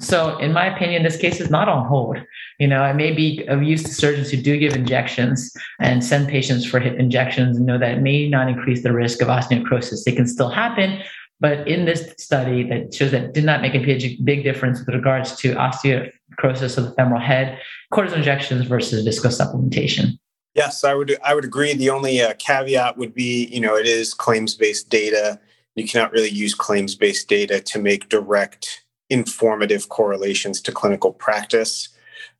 So, 0.00 0.36
in 0.38 0.52
my 0.52 0.66
opinion, 0.66 1.04
this 1.04 1.16
case 1.16 1.40
is 1.40 1.48
not 1.48 1.68
on 1.68 1.86
hold. 1.86 2.18
You 2.58 2.66
know, 2.66 2.82
I 2.82 2.92
may 2.92 3.12
be 3.12 3.44
of 3.46 3.62
use 3.62 3.84
to 3.84 3.94
surgeons 3.94 4.30
who 4.30 4.36
do 4.36 4.58
give 4.58 4.74
injections 4.74 5.52
and 5.80 6.04
send 6.04 6.28
patients 6.28 6.64
for 6.64 6.80
hip 6.80 6.98
injections 6.98 7.56
and 7.56 7.66
know 7.66 7.78
that 7.78 7.98
it 7.98 8.00
may 8.00 8.28
not 8.28 8.48
increase 8.48 8.82
the 8.82 8.92
risk 8.92 9.22
of 9.22 9.28
osteonecrosis. 9.28 10.06
It 10.06 10.16
can 10.16 10.26
still 10.26 10.48
happen, 10.48 11.02
but 11.42 11.66
in 11.66 11.86
this 11.86 12.14
study 12.18 12.62
that 12.68 12.94
shows 12.94 13.10
that 13.10 13.34
did 13.34 13.44
not 13.44 13.60
make 13.60 13.74
a 13.74 13.80
big, 14.22 14.44
difference 14.44 14.78
with 14.78 14.94
regards 14.94 15.34
to 15.34 15.54
osteonecrosis 15.56 16.78
of 16.78 16.84
the 16.84 16.94
femoral 16.96 17.20
head, 17.20 17.58
cortisone 17.92 18.18
injections 18.18 18.64
versus 18.64 19.04
visco 19.04 19.26
supplementation. 19.26 20.16
Yes, 20.54 20.84
I 20.84 20.94
would 20.94 21.18
I 21.24 21.34
would 21.34 21.44
agree. 21.44 21.74
The 21.74 21.90
only 21.90 22.20
uh, 22.20 22.34
caveat 22.38 22.96
would 22.96 23.12
be, 23.12 23.46
you 23.46 23.60
know, 23.60 23.74
it 23.74 23.86
is 23.86 24.14
claims 24.14 24.54
based 24.54 24.88
data. 24.88 25.40
You 25.74 25.88
cannot 25.88 26.12
really 26.12 26.28
use 26.30 26.54
claims 26.54 26.94
based 26.94 27.28
data 27.28 27.60
to 27.60 27.78
make 27.80 28.08
direct 28.08 28.84
informative 29.10 29.88
correlations 29.88 30.60
to 30.60 30.70
clinical 30.70 31.12
practice 31.12 31.88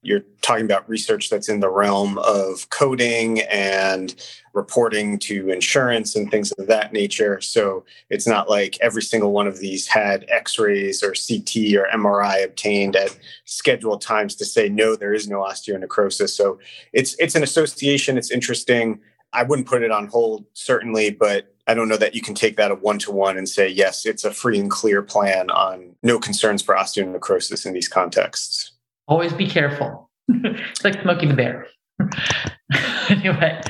you're 0.02 0.25
talking 0.40 0.64
about 0.64 0.88
research 0.88 1.31
that's 1.31 1.49
in 1.49 1.60
the 1.60 1.70
realm 1.70 2.19
of 2.19 2.69
coding 2.70 3.40
and 3.43 4.14
reporting 4.52 5.19
to 5.19 5.49
insurance 5.49 6.16
and 6.16 6.31
things 6.31 6.50
of 6.53 6.67
that 6.67 6.93
nature. 6.93 7.41
So 7.41 7.84
it's 8.10 8.26
not 8.26 8.50
like 8.50 8.76
every 8.81 9.03
single 9.03 9.32
one 9.32 9.46
of 9.46 9.60
these 9.60 9.86
had 9.86 10.26
x 10.29 10.58
rays 10.58 11.03
or 11.03 11.15
CT 11.15 11.74
or 11.76 11.88
MRI 11.94 12.44
obtained 12.44 12.96
at 12.96 13.17
scheduled 13.44 14.03
times 14.03 14.34
to 14.36 14.44
say, 14.44 14.69
no, 14.69 14.96
there 14.96 15.15
is 15.15 15.29
no 15.29 15.38
osteonecrosis. 15.38 16.31
So 16.31 16.58
it's, 16.93 17.15
it's 17.19 17.36
an 17.36 17.44
association. 17.44 18.19
It's 18.19 18.31
interesting. 18.31 19.00
I 19.32 19.44
wouldn't 19.44 19.69
put 19.69 19.82
it 19.82 19.91
on 19.91 20.08
hold, 20.08 20.44
certainly, 20.53 21.10
but 21.10 21.55
I 21.67 21.74
don't 21.74 21.88
know 21.88 21.96
that 21.96 22.15
you 22.15 22.20
can 22.20 22.34
take 22.34 22.56
that 22.56 22.72
a 22.72 22.74
one 22.74 22.98
to 23.00 23.12
one 23.12 23.38
and 23.38 23.48
say, 23.48 23.69
yes, 23.69 24.05
it's 24.05 24.24
a 24.24 24.32
free 24.32 24.58
and 24.58 24.70
clear 24.70 25.00
plan 25.00 25.48
on 25.50 25.94
no 26.03 26.19
concerns 26.19 26.60
for 26.60 26.74
osteonecrosis 26.74 27.65
in 27.65 27.72
these 27.72 27.88
contexts. 27.88 28.71
Always 29.12 29.34
be 29.34 29.46
careful. 29.46 30.08
it's 30.28 30.82
like 30.82 31.02
Smokey 31.02 31.26
the 31.26 31.34
Bear. 31.34 31.66
anyway, 33.10 33.60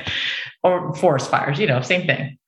or 0.62 0.94
forest 0.94 1.32
fires, 1.32 1.58
you 1.58 1.66
know, 1.66 1.80
same 1.80 2.06
thing. 2.06 2.38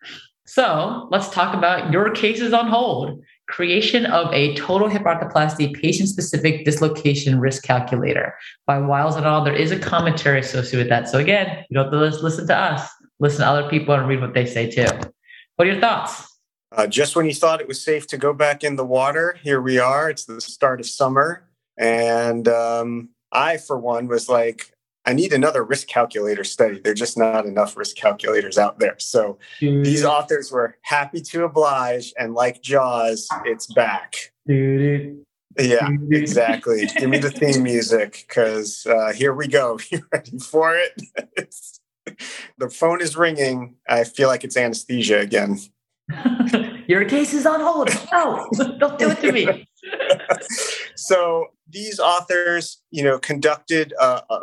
So 0.47 1.09
let's 1.11 1.29
talk 1.31 1.57
about 1.57 1.91
your 1.91 2.11
cases 2.13 2.53
on 2.53 2.69
hold. 2.69 3.21
Creation 3.49 4.07
of 4.07 4.33
a 4.33 4.55
total 4.55 4.87
hip 4.87 5.03
arthroplasty 5.03 5.75
patient 5.75 6.09
specific 6.09 6.65
dislocation 6.65 7.41
risk 7.41 7.65
calculator 7.65 8.33
by 8.65 8.79
Wyles 8.79 9.17
et 9.17 9.25
al. 9.25 9.43
There 9.43 9.53
is 9.53 9.73
a 9.73 9.79
commentary 9.81 10.39
associated 10.39 10.85
with 10.85 10.89
that. 10.91 11.09
So 11.09 11.19
again, 11.19 11.65
you 11.69 11.75
don't 11.75 11.87
have 11.87 11.93
to 11.93 12.23
listen 12.23 12.47
to 12.47 12.57
us, 12.57 12.89
listen 13.19 13.41
to 13.41 13.49
other 13.49 13.69
people 13.69 13.93
and 13.93 14.07
read 14.07 14.21
what 14.21 14.35
they 14.35 14.47
say 14.47 14.71
too. 14.71 14.87
What 15.57 15.67
are 15.67 15.73
your 15.73 15.81
thoughts? 15.81 16.29
Uh, 16.71 16.87
just 16.87 17.17
when 17.17 17.27
you 17.27 17.35
thought 17.35 17.61
it 17.61 17.67
was 17.67 17.83
safe 17.83 18.07
to 18.07 18.17
go 18.17 18.33
back 18.33 18.63
in 18.63 18.77
the 18.77 18.85
water, 18.85 19.37
here 19.43 19.61
we 19.61 19.81
are. 19.81 20.09
It's 20.09 20.27
the 20.27 20.41
start 20.41 20.79
of 20.79 20.87
summer. 20.87 21.49
And 21.77 22.47
um, 22.49 23.11
I, 23.33 23.57
for 23.57 23.79
one, 23.79 24.07
was 24.07 24.29
like, 24.29 24.75
I 25.07 25.13
need 25.13 25.33
another 25.33 25.63
risk 25.63 25.87
calculator 25.87 26.45
study. 26.45 26.81
There 26.81 26.93
are 26.93 26.97
just 26.97 27.19
not 27.19 27.45
enough 27.45 27.77
risk 27.77 27.97
calculators 27.97 28.57
out 28.57 28.79
there. 28.79 28.97
So 28.99 29.39
mm. 29.61 29.85
these 29.85 30.05
authors 30.05 30.51
were 30.51 30.79
happy 30.83 31.21
to 31.21 31.45
oblige. 31.45 32.15
And 32.19 32.35
like 32.35 32.63
Jaws, 32.63 33.29
it's 33.45 33.73
back. 33.75 34.33
Yeah, 35.59 35.89
exactly. 36.11 36.87
Give 36.99 37.11
me 37.11 37.19
the 37.19 37.31
theme 37.31 37.63
music 37.63 38.25
because 38.27 38.87
uh, 38.87 39.13
here 39.13 39.35
we 39.35 39.47
go. 39.47 39.79
You 39.91 40.01
ready 40.13 40.39
for 40.39 40.75
it? 40.75 41.03
the 42.59 42.71
phone 42.71 43.01
is 43.01 43.17
ringing. 43.17 43.77
I 43.89 44.05
feel 44.05 44.29
like 44.29 44.43
it's 44.43 44.57
anesthesia 44.57 45.21
again. 45.21 45.59
Your 46.89 47.05
case 47.05 47.33
is 47.33 47.47
on 47.47 47.61
hold. 47.61 47.91
No, 48.13 48.49
don't 48.79 48.99
do 48.99 49.11
it 49.11 49.21
to 49.21 49.33
me. 49.33 49.69
so 50.97 51.49
these 51.69 51.99
authors, 51.99 52.83
you 52.91 53.03
know, 53.03 53.19
conducted 53.19 53.95
uh, 54.01 54.21
uh, 54.29 54.41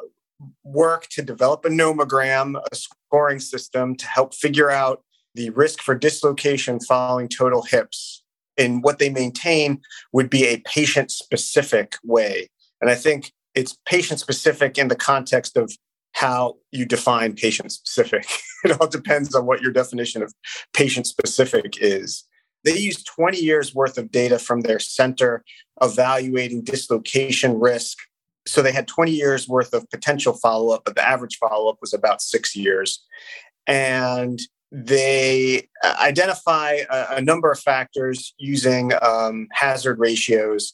work 0.63 1.08
to 1.12 1.22
develop 1.22 1.66
a 1.66 1.70
nomogram, 1.70 2.62
a 2.72 2.75
scoring 2.75 3.40
system 3.40 3.96
to 3.96 4.08
help 4.08 4.34
figure 4.34 4.70
out 4.70 5.04
the 5.36 5.50
risk 5.51 5.82
for 5.82 5.96
dislocation 5.96 6.80
following 6.80 7.28
total 7.28 7.62
hips. 7.62 8.24
And 8.58 8.84
what 8.84 9.00
they 9.00 9.10
maintain 9.10 9.82
would 10.12 10.30
be 10.30 10.46
a 10.46 10.62
patient 10.66 11.12
specific 11.12 11.96
way. 12.04 12.50
And 12.82 12.90
I 12.90 12.96
think 12.96 13.32
it's 13.56 13.78
patient 13.86 14.20
specific 14.20 14.78
in 14.78 14.88
the 14.88 14.96
context 14.96 15.58
of 15.58 15.72
how 16.13 16.56
you 16.72 16.86
define 16.86 17.34
patient 17.34 17.72
specific. 17.72 18.25
it 18.63 18.80
all 18.80 18.88
depends 18.88 19.34
on 19.34 19.46
what 19.46 19.62
your 19.62 19.72
definition 19.72 20.22
of 20.22 20.34
patient 20.74 21.08
specific 21.08 21.78
is. 21.80 22.25
They 22.63 22.77
used 22.77 23.06
20 23.08 23.38
years 23.38 23.74
worth 23.74 23.98
of 23.98 24.12
data 24.12 24.39
from 24.39 24.62
their 24.62 24.80
center 24.80 25.44
evaluating 25.82 26.63
dislocation 26.63 27.60
risk. 27.60 27.98
So 28.48 28.62
they 28.62 28.72
had 28.72 28.88
20 28.88 29.12
years 29.12 29.48
worth 29.48 29.74
of 29.74 29.89
potential 29.89 30.34
follow 30.34 30.74
up, 30.74 30.84
but 30.86 30.96
the 30.96 31.08
average 31.08 31.38
follow 31.38 31.70
up 31.70 31.77
was 31.82 31.94
about 31.94 32.22
six 32.22 32.56
years. 32.56 33.03
And 33.68 34.39
they 34.72 35.68
uh, 35.84 35.96
identify 36.00 36.80
a, 36.89 37.15
a 37.15 37.22
number 37.22 37.51
of 37.51 37.60
factors 37.60 38.34
using 38.38 38.91
um, 39.01 39.48
hazard 39.51 40.00
ratios. 40.00 40.74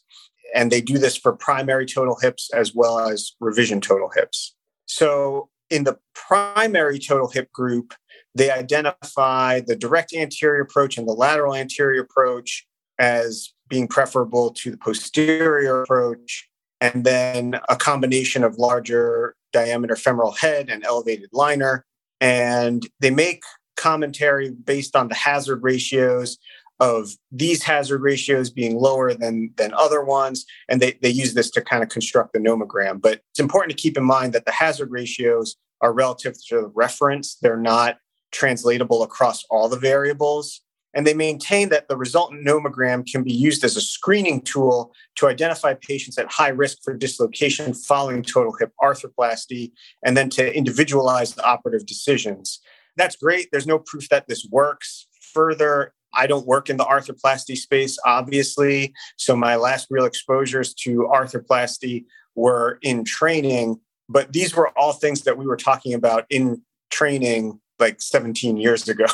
And 0.56 0.72
they 0.72 0.82
do 0.82 0.98
this 0.98 1.18
for 1.18 1.34
primary 1.34 1.86
total 1.86 2.18
hips 2.22 2.50
as 2.54 2.74
well 2.74 3.00
as 3.00 3.34
revision 3.40 3.82
total 3.82 4.10
hips. 4.16 4.56
So 4.86 5.50
in 5.70 5.84
the 5.84 5.98
primary 6.14 7.00
total 7.00 7.28
hip 7.28 7.52
group, 7.52 7.94
they 8.38 8.52
identify 8.52 9.62
the 9.62 9.76
direct 9.76 10.14
anterior 10.14 10.62
approach 10.62 10.98
and 10.98 11.08
the 11.08 11.14
lateral 11.14 11.56
anterior 11.56 12.02
approach 12.02 12.66
as 13.00 13.54
being 13.70 13.88
preferable 13.88 14.52
to 14.52 14.72
the 14.72 14.78
posterior 14.78 15.84
approach, 15.84 16.48
and 16.80 17.04
then 17.04 17.60
a 17.70 17.76
combination 17.76 18.44
of 18.44 18.58
larger 18.58 19.36
diameter 19.52 19.96
femoral 19.96 20.32
head 20.32 20.70
and 20.70 20.86
elevated 20.86 21.30
liner. 21.34 21.86
And 22.22 22.88
they 23.00 23.12
make 23.12 23.44
commentary 23.76 24.52
based 24.52 24.96
on 24.96 25.08
the 25.08 25.16
hazard 25.16 25.64
ratios 25.64 26.38
of 26.80 27.10
these 27.32 27.64
hazard 27.64 28.02
ratios 28.02 28.50
being 28.50 28.76
lower 28.78 29.14
than 29.14 29.52
than 29.58 29.74
other 29.74 30.04
ones. 30.04 30.46
And 30.70 30.82
they, 30.82 30.98
they 31.02 31.10
use 31.10 31.34
this 31.34 31.50
to 31.52 31.62
kind 31.62 31.84
of 31.84 31.90
construct 31.90 32.34
the 32.34 32.40
nomogram. 32.40 33.02
But 33.02 33.22
it's 33.32 33.40
important 33.40 33.76
to 33.76 33.82
keep 33.82 33.98
in 33.98 34.04
mind 34.04 34.34
that 34.34 34.46
the 34.46 34.52
hazard 34.52 34.92
ratios 34.92 35.56
are 35.82 35.94
relative 35.94 36.34
to 36.48 36.56
the 36.62 36.72
reference. 36.74 37.36
They're 37.42 37.58
not 37.58 37.98
translatable 38.32 39.04
across 39.04 39.44
all 39.50 39.70
the 39.70 39.80
variables 39.80 40.62
and 40.94 41.06
they 41.06 41.14
maintain 41.14 41.70
that 41.70 41.88
the 41.88 41.98
resultant 41.98 42.46
nomogram 42.46 43.06
can 43.06 43.22
be 43.22 43.34
used 43.34 43.64
as 43.64 43.76
a 43.76 43.82
screening 43.82 44.42
tool 44.42 44.92
to 45.16 45.28
identify 45.28 45.74
patients 45.74 46.18
at 46.18 46.32
high 46.32 46.50
risk 46.50 46.80
for 46.84 46.94
dislocation 46.94 47.74
following 47.74 48.24
total 48.24 48.56
hip 48.60 48.72
arthroplasty 48.82 49.72
and 50.06 50.18
then 50.18 50.30
to 50.30 50.56
individualize 50.56 51.34
the 51.34 51.46
operative 51.46 51.86
decisions 51.86 52.60
that's 52.96 53.16
great 53.16 53.48
there's 53.52 53.68
no 53.68 53.80
proof 53.80 54.10
that 54.10 54.28
this 54.28 54.48
works 54.52 55.08
further 55.34 55.94
I 56.14 56.26
don't 56.26 56.48
work 56.48 56.70
in 56.70 56.78
the 56.78 56.86
arthroplasty 56.86 57.56
space, 57.56 57.98
obviously. 58.06 58.94
So 59.18 59.36
my 59.36 59.56
last 59.56 59.88
real 59.90 60.06
exposures 60.06 60.74
to 60.76 61.08
arthroplasty 61.14 62.06
were 62.36 62.80
in 62.82 63.04
training, 63.04 63.80
but 64.10 64.34
these 64.34 64.56
were 64.56 64.70
all 64.78 64.94
things 64.94 65.22
that 65.24 65.38
we 65.38 65.46
were 65.46 65.58
talking 65.58 65.94
about 65.94 66.26
in 66.30 66.62
training 66.90 67.60
like 67.80 68.02
17 68.02 68.58
years 68.58 68.88
ago. 68.88 69.06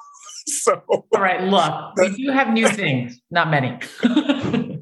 so, 0.46 0.82
all 0.88 1.06
right, 1.12 1.42
look, 1.44 1.96
we 1.96 2.24
do 2.26 2.32
have 2.32 2.52
new 2.52 2.68
things, 2.68 3.20
not 3.30 3.50
many. 3.50 3.78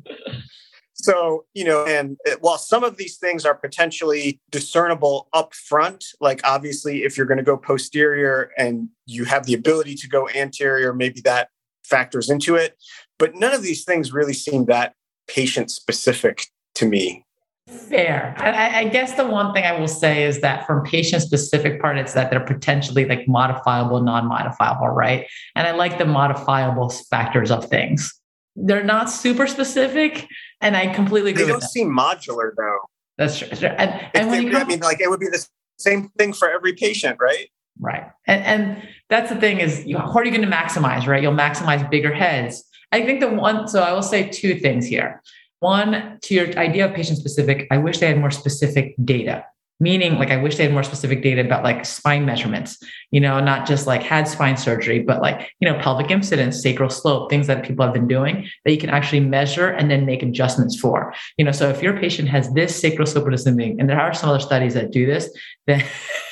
so 0.95 1.47
you 1.55 1.65
know 1.65 1.87
and 1.87 2.19
while 2.41 2.59
some 2.59 2.85
of 2.85 2.99
these 2.99 3.17
things 3.17 3.47
are 3.47 3.55
potentially 3.55 4.39
discernible 4.51 5.29
up 5.33 5.55
front 5.55 6.05
like 6.21 6.43
obviously 6.45 7.05
if 7.05 7.17
you're 7.17 7.25
going 7.25 7.39
to 7.39 7.43
go 7.43 7.57
posterior 7.57 8.51
and 8.59 8.87
you 9.07 9.25
have 9.25 9.47
the 9.47 9.55
ability 9.55 9.95
to 9.95 10.07
go 10.07 10.29
anterior 10.29 10.93
maybe 10.93 11.23
that 11.23 11.49
factors 11.91 12.31
into 12.31 12.55
it. 12.55 12.79
But 13.19 13.35
none 13.35 13.53
of 13.53 13.63
these 13.63 13.85
things 13.85 14.13
really 14.13 14.33
seem 14.33 14.65
that 14.67 14.95
patient 15.29 15.71
specific 15.71 16.47
to 16.77 16.87
me. 16.87 17.27
Fair. 17.71 18.35
I, 18.39 18.81
I, 18.81 18.85
guess 18.89 19.15
the 19.15 19.27
one 19.27 19.53
thing 19.53 19.65
I 19.65 19.79
will 19.79 19.89
say 19.89 20.25
is 20.25 20.41
that 20.41 20.67
from 20.67 20.85
patient 20.85 21.23
specific 21.23 21.81
part, 21.81 21.99
it's 21.99 22.15
that 22.15 22.31
they're 22.31 22.45
potentially 22.45 23.05
like 23.05 23.27
modifiable, 23.27 24.01
non 24.03 24.27
modifiable, 24.27 24.89
right? 24.89 25.27
And 25.55 25.67
I 25.67 25.73
like 25.73 25.99
the 25.99 26.05
modifiable 26.05 26.91
factors 26.91 27.51
of 27.51 27.69
things. 27.69 28.13
They're 28.57 28.85
not 28.85 29.11
super 29.11 29.47
specific, 29.47 30.27
and 30.61 30.77
I 30.77 30.93
completely 30.93 31.31
agree. 31.31 31.45
They 31.45 31.51
don't 31.51 31.63
seem 31.63 31.91
modular 31.91 32.51
though. 32.57 32.79
That's 33.19 33.39
true. 33.39 33.49
And, 33.49 34.09
and 34.15 34.29
when 34.31 34.43
you 34.43 34.51
come, 34.51 34.63
I 34.63 34.65
mean, 34.65 34.81
like 34.81 35.01
it 35.01 35.09
would 35.09 35.21
be 35.21 35.29
the 35.29 35.47
same 35.79 36.11
thing 36.19 36.33
for 36.33 36.51
every 36.51 36.73
patient, 36.75 37.19
right? 37.21 37.51
Right. 37.79 38.11
And, 38.27 38.45
and 38.45 38.89
that's 39.09 39.31
the 39.31 39.37
thing 39.37 39.59
is, 39.59 39.85
you, 39.87 39.99
how 39.99 40.15
are 40.15 40.25
you 40.25 40.31
going 40.31 40.49
to 40.49 40.55
maximize, 40.57 41.07
right? 41.07 41.23
You'll 41.23 41.33
maximize 41.33 41.89
bigger 41.91 42.13
heads. 42.13 42.65
I 42.93 43.05
think 43.05 43.21
the 43.21 43.29
one, 43.29 43.69
so 43.69 43.83
I 43.83 43.93
will 43.93 44.03
say 44.03 44.29
two 44.29 44.59
things 44.59 44.87
here. 44.87 45.23
One, 45.61 46.19
to 46.23 46.35
your 46.35 46.47
idea 46.59 46.87
of 46.87 46.95
patient 46.95 47.19
specific, 47.19 47.67
I 47.71 47.79
wish 47.79 47.99
they 47.99 48.09
had 48.09 48.19
more 48.19 48.31
specific 48.31 48.95
data. 49.05 49.45
Meaning 49.83 50.19
like 50.19 50.31
i 50.31 50.37
wish 50.37 50.59
they 50.59 50.65
had 50.65 50.75
more 50.75 50.83
specific 50.83 51.23
data 51.23 51.41
about 51.41 51.65
like 51.65 51.87
spine 51.87 52.27
measurements 52.27 52.77
you 53.11 53.19
know 53.19 53.41
not 53.41 53.67
just 53.67 53.87
like 53.87 54.03
had 54.03 54.29
spine 54.29 54.59
surgery 54.59 54.99
but 54.99 55.23
like 55.23 55.51
you 55.59 55.67
know 55.67 55.79
pelvic 55.81 56.11
incidence 56.11 56.63
sacral 56.63 56.91
slope 56.91 57.31
things 57.31 57.47
that 57.47 57.65
people 57.65 57.83
have 57.83 57.95
been 57.95 58.07
doing 58.07 58.47
that 58.67 58.73
you 58.73 58.79
can 58.79 58.91
actually 58.91 59.21
measure 59.21 59.69
and 59.69 59.91
then 59.91 60.05
make 60.05 60.23
adjustments 60.23 60.79
for. 60.79 61.15
You 61.39 61.47
know 61.47 61.53
so 61.53 61.71
if 61.71 61.83
your 61.83 61.97
patient 61.99 62.29
has 62.29 62.53
this 62.53 62.79
sacral 62.79 63.07
slope 63.07 63.31
descending 63.31 63.81
and 63.81 63.89
there 63.89 63.99
are 63.99 64.13
some 64.13 64.29
other 64.29 64.39
studies 64.39 64.75
that 64.75 64.91
do 64.91 65.07
this 65.07 65.31
then 65.67 65.83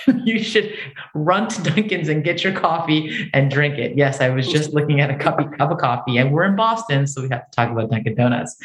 you 0.24 0.42
should 0.42 0.74
run 1.14 1.48
to 1.48 1.62
dunkin's 1.62 2.10
and 2.10 2.24
get 2.24 2.44
your 2.44 2.52
coffee 2.52 3.30
and 3.32 3.50
drink 3.50 3.78
it. 3.78 3.96
Yes 3.96 4.20
i 4.20 4.28
was 4.28 4.46
just 4.46 4.74
looking 4.74 5.00
at 5.00 5.10
a 5.10 5.16
cup 5.16 5.40
of 5.40 5.78
coffee 5.78 6.18
and 6.18 6.32
we're 6.32 6.44
in 6.44 6.54
boston 6.54 7.06
so 7.06 7.22
we 7.22 7.30
have 7.30 7.50
to 7.50 7.56
talk 7.56 7.70
about 7.70 7.90
dunkin 7.90 8.14
donuts 8.14 8.56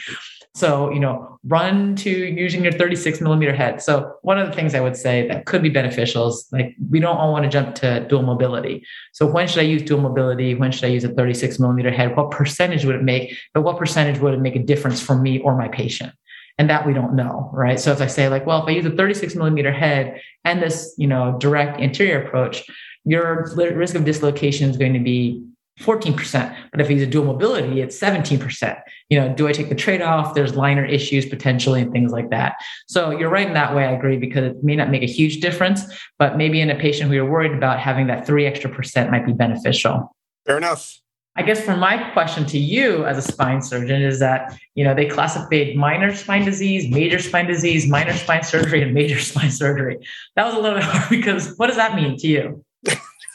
so, 0.55 0.91
you 0.91 0.99
know, 0.99 1.39
run 1.47 1.95
to 1.95 2.09
using 2.11 2.63
your 2.63 2.73
36 2.73 3.19
millimeter 3.21 3.53
head. 3.53 3.81
So, 3.81 4.17
one 4.21 4.37
of 4.37 4.47
the 4.47 4.53
things 4.53 4.75
I 4.75 4.81
would 4.81 4.95
say 4.95 5.27
that 5.27 5.45
could 5.47 5.63
be 5.63 5.69
beneficial 5.69 6.27
is 6.27 6.47
like 6.51 6.75
we 6.91 6.99
don't 6.99 7.17
all 7.17 7.31
want 7.31 7.43
to 7.43 7.49
jump 7.49 7.73
to 7.75 8.05
dual 8.07 8.21
mobility. 8.21 8.85
So, 9.13 9.25
when 9.25 9.47
should 9.47 9.61
I 9.61 9.63
use 9.63 9.81
dual 9.81 10.01
mobility? 10.01 10.53
When 10.53 10.71
should 10.71 10.85
I 10.85 10.89
use 10.89 11.03
a 11.03 11.09
36 11.09 11.59
millimeter 11.59 11.89
head? 11.89 12.15
What 12.15 12.29
percentage 12.29 12.85
would 12.85 12.95
it 12.95 13.03
make? 13.03 13.35
But 13.55 13.63
what 13.63 13.77
percentage 13.77 14.19
would 14.19 14.35
it 14.35 14.41
make 14.41 14.55
a 14.55 14.63
difference 14.63 15.01
for 15.01 15.17
me 15.17 15.39
or 15.39 15.57
my 15.57 15.69
patient? 15.69 16.13
And 16.59 16.69
that 16.69 16.85
we 16.85 16.93
don't 16.93 17.15
know, 17.15 17.49
right? 17.51 17.79
So, 17.79 17.91
if 17.91 17.99
I 17.99 18.07
say 18.07 18.29
like, 18.29 18.45
well, 18.45 18.61
if 18.61 18.67
I 18.67 18.71
use 18.73 18.85
a 18.85 18.91
36 18.91 19.33
millimeter 19.33 19.71
head 19.71 20.21
and 20.45 20.61
this, 20.61 20.93
you 20.99 21.07
know, 21.07 21.35
direct 21.39 21.81
anterior 21.81 22.23
approach, 22.23 22.63
your 23.05 23.51
risk 23.55 23.95
of 23.95 24.05
dislocation 24.05 24.69
is 24.69 24.77
going 24.77 24.93
to 24.93 24.99
be 24.99 25.43
14%. 25.79 26.55
But 26.71 26.81
if 26.81 26.87
he's 26.87 27.01
a 27.01 27.07
dual 27.07 27.25
mobility, 27.25 27.81
it's 27.81 27.99
17%. 27.99 28.79
You 29.09 29.19
know, 29.19 29.33
do 29.33 29.47
I 29.47 29.51
take 29.51 29.69
the 29.69 29.75
trade 29.75 30.01
off? 30.01 30.35
There's 30.35 30.55
liner 30.55 30.85
issues 30.85 31.25
potentially 31.25 31.81
and 31.81 31.91
things 31.91 32.11
like 32.11 32.29
that. 32.29 32.55
So 32.87 33.09
you're 33.11 33.29
right 33.29 33.47
in 33.47 33.53
that 33.53 33.75
way. 33.75 33.85
I 33.85 33.91
agree 33.91 34.17
because 34.17 34.45
it 34.45 34.63
may 34.63 34.75
not 34.75 34.89
make 34.89 35.01
a 35.01 35.07
huge 35.07 35.39
difference, 35.39 35.81
but 36.19 36.37
maybe 36.37 36.61
in 36.61 36.69
a 36.69 36.75
patient 36.75 37.09
who 37.09 37.15
you're 37.15 37.29
worried 37.29 37.53
about 37.53 37.79
having 37.79 38.07
that 38.07 38.25
three 38.27 38.45
extra 38.45 38.69
percent 38.69 39.09
might 39.11 39.25
be 39.25 39.33
beneficial. 39.33 40.15
Fair 40.45 40.57
enough. 40.57 40.99
I 41.35 41.41
guess 41.41 41.65
for 41.65 41.75
my 41.75 42.11
question 42.11 42.45
to 42.47 42.59
you 42.59 43.05
as 43.05 43.17
a 43.17 43.21
spine 43.23 43.63
surgeon 43.63 44.03
is 44.03 44.19
that, 44.19 44.55
you 44.75 44.83
know, 44.83 44.93
they 44.93 45.07
classified 45.07 45.75
minor 45.75 46.13
spine 46.13 46.45
disease, 46.45 46.87
major 46.93 47.17
spine 47.17 47.47
disease, 47.47 47.87
minor 47.87 48.13
spine 48.13 48.43
surgery, 48.43 48.83
and 48.83 48.93
major 48.93 49.19
spine 49.31 49.49
surgery. 49.49 49.97
That 50.35 50.45
was 50.45 50.53
a 50.53 50.59
little 50.59 50.77
bit 50.77 50.85
hard 50.85 51.09
because 51.09 51.55
what 51.57 51.67
does 51.67 51.77
that 51.77 51.95
mean 51.95 52.17
to 52.17 52.27
you? 52.27 52.63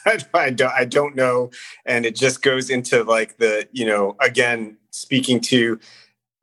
I 0.33 0.49
don't, 0.49 0.73
I 0.73 0.85
don't 0.85 1.15
know. 1.15 1.51
And 1.85 2.05
it 2.05 2.15
just 2.15 2.41
goes 2.41 2.69
into 2.69 3.03
like 3.03 3.37
the, 3.37 3.67
you 3.71 3.85
know, 3.85 4.15
again, 4.19 4.77
speaking 4.91 5.39
to 5.41 5.79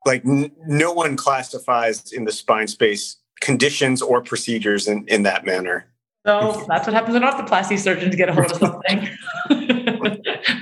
like 0.04 0.24
n- 0.24 0.52
no 0.66 0.92
one 0.92 1.16
classifies 1.16 2.12
in 2.12 2.24
the 2.24 2.32
spine 2.32 2.68
space 2.68 3.16
conditions 3.40 4.02
or 4.02 4.22
procedures 4.22 4.88
in, 4.88 5.06
in 5.08 5.22
that 5.24 5.44
manner. 5.44 5.86
So 6.26 6.64
that's 6.68 6.86
what 6.86 6.94
happens 6.94 7.14
when 7.14 7.22
arthroplasty 7.22 7.78
surgeons 7.78 8.16
get 8.16 8.28
a 8.28 8.32
hold 8.32 8.50
of 8.50 8.56
something, 8.58 9.08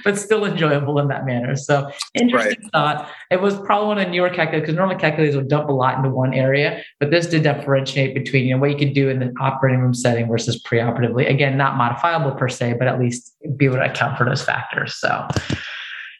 but 0.05 0.19
still 0.19 0.45
enjoyable 0.45 0.99
in 0.99 1.09
that 1.09 1.25
manner. 1.25 1.57
So 1.57 1.91
interesting 2.15 2.63
right. 2.63 2.73
thought. 2.73 3.11
It 3.31 3.41
was 3.41 3.59
probably 3.61 3.89
one 3.89 3.99
of 3.99 4.05
the 4.05 4.11
newer 4.11 4.29
calculators 4.29 4.63
because 4.63 4.77
normally 4.77 4.97
calculators 4.97 5.37
would 5.37 5.49
dump 5.49 5.69
a 5.69 5.73
lot 5.73 5.97
into 5.97 6.11
one 6.11 6.35
area, 6.35 6.83
but 7.01 7.11
this 7.11 7.27
did 7.27 7.43
differentiate 7.43 8.15
between 8.15 8.47
you 8.47 8.55
know 8.55 8.61
what 8.61 8.71
you 8.71 8.77
could 8.77 8.95
do 8.95 9.09
in 9.09 9.19
the 9.19 9.33
operating 9.41 9.81
room 9.81 9.95
setting 9.95 10.29
versus 10.29 10.63
preoperatively. 10.63 11.29
Again, 11.29 11.57
not 11.57 11.77
modifiable 11.77 12.33
per 12.33 12.49
se, 12.49 12.75
but 12.79 12.87
at 12.87 13.01
least 13.01 13.35
be 13.57 13.65
able 13.65 13.77
to 13.77 13.91
account 13.91 14.19
for 14.19 14.25
those 14.25 14.43
factors. 14.43 14.95
So 14.95 15.27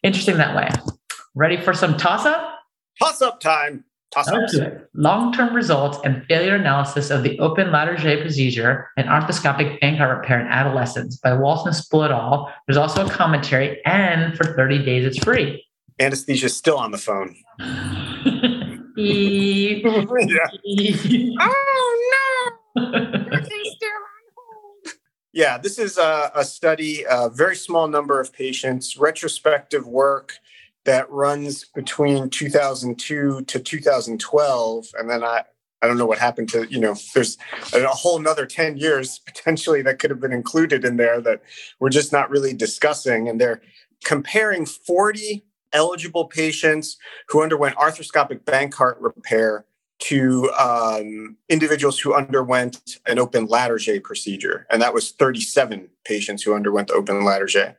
interesting 0.03 0.37
that 0.39 0.57
way. 0.57 0.69
Ready 1.35 1.61
for 1.61 1.75
some 1.75 1.97
toss 1.97 2.25
up? 2.27 2.59
Toss 3.01 3.21
up 3.21 3.41
time. 3.41 3.85
Okay. 4.17 4.77
Long-term 4.95 5.55
results 5.55 5.99
and 6.05 6.25
failure 6.27 6.55
analysis 6.55 7.11
of 7.11 7.23
the 7.23 7.39
open 7.41 7.69
Latarjet 7.69 8.23
procedure 8.23 8.89
and 8.97 9.09
arthroscopic 9.09 9.81
Bankart 9.81 10.21
repair 10.21 10.41
in 10.41 10.47
adolescents 10.47 11.17
by 11.17 11.31
Waltenspül 11.31 12.05
et 12.05 12.11
al. 12.11 12.53
There's 12.67 12.77
also 12.77 13.07
a 13.07 13.11
commentary, 13.11 13.85
and 13.85 14.37
for 14.37 14.45
30 14.45 14.85
days 14.85 15.05
it's 15.05 15.19
free. 15.19 15.65
Anesthesia's 16.01 16.57
still 16.57 16.77
on 16.77 16.91
the 16.91 16.99
phone. 16.99 17.37
Oh 21.41 22.21
no! 22.77 22.77
yeah, 25.33 25.59
this 25.59 25.79
is 25.79 25.99
a, 25.99 26.31
a 26.35 26.45
study, 26.45 27.05
a 27.09 27.29
very 27.29 27.57
small 27.57 27.89
number 27.89 28.21
of 28.21 28.33
patients, 28.33 28.97
retrospective 28.97 29.87
work 29.87 30.39
that 30.85 31.11
runs 31.11 31.65
between 31.65 32.31
2002 32.31 33.43
to 33.43 33.59
2012 33.59 34.87
and 34.99 35.11
then 35.11 35.25
i 35.25 35.43
i 35.83 35.87
don't 35.87 35.99
know 35.99 36.07
what 36.07 36.19
happened 36.19 36.49
to 36.49 36.67
you 36.71 36.79
know 36.79 36.95
there's 37.15 37.37
a 37.73 37.87
whole 37.89 38.19
another 38.19 38.47
10 38.47 38.77
years 38.77 39.19
potentially 39.27 39.83
that 39.83 39.99
could 39.99 40.11
have 40.11 40.21
been 40.21 40.33
included 40.33 40.85
in 40.85 40.97
there 40.97 41.21
that 41.21 41.43
we're 41.81 41.91
just 41.91 42.13
not 42.13 42.31
really 42.31 42.53
discussing. 42.53 43.29
And 43.29 43.41
they're 43.41 43.61
comparing 44.05 44.67
40 44.67 45.45
eligible 45.73 46.27
patients 46.27 46.97
who 47.29 47.43
underwent 47.43 47.77
arthroscopic 47.77 48.45
bank 48.45 48.75
Bankart 48.75 48.97
repair 49.01 49.67
to 50.01 50.51
um, 50.59 51.37
individuals 51.49 51.99
who 51.99 52.15
underwent 52.15 52.99
an 53.07 53.19
open 53.19 53.47
Latarjet 53.47 54.03
procedure, 54.03 54.67
and 54.71 54.83
that 54.83 54.93
was 54.93 55.13
37 55.13 55.89
patients 56.05 56.43
who 56.43 56.55
underwent 56.55 56.89
the 56.89 56.95
open 56.95 57.23
Latarjet 57.23 57.77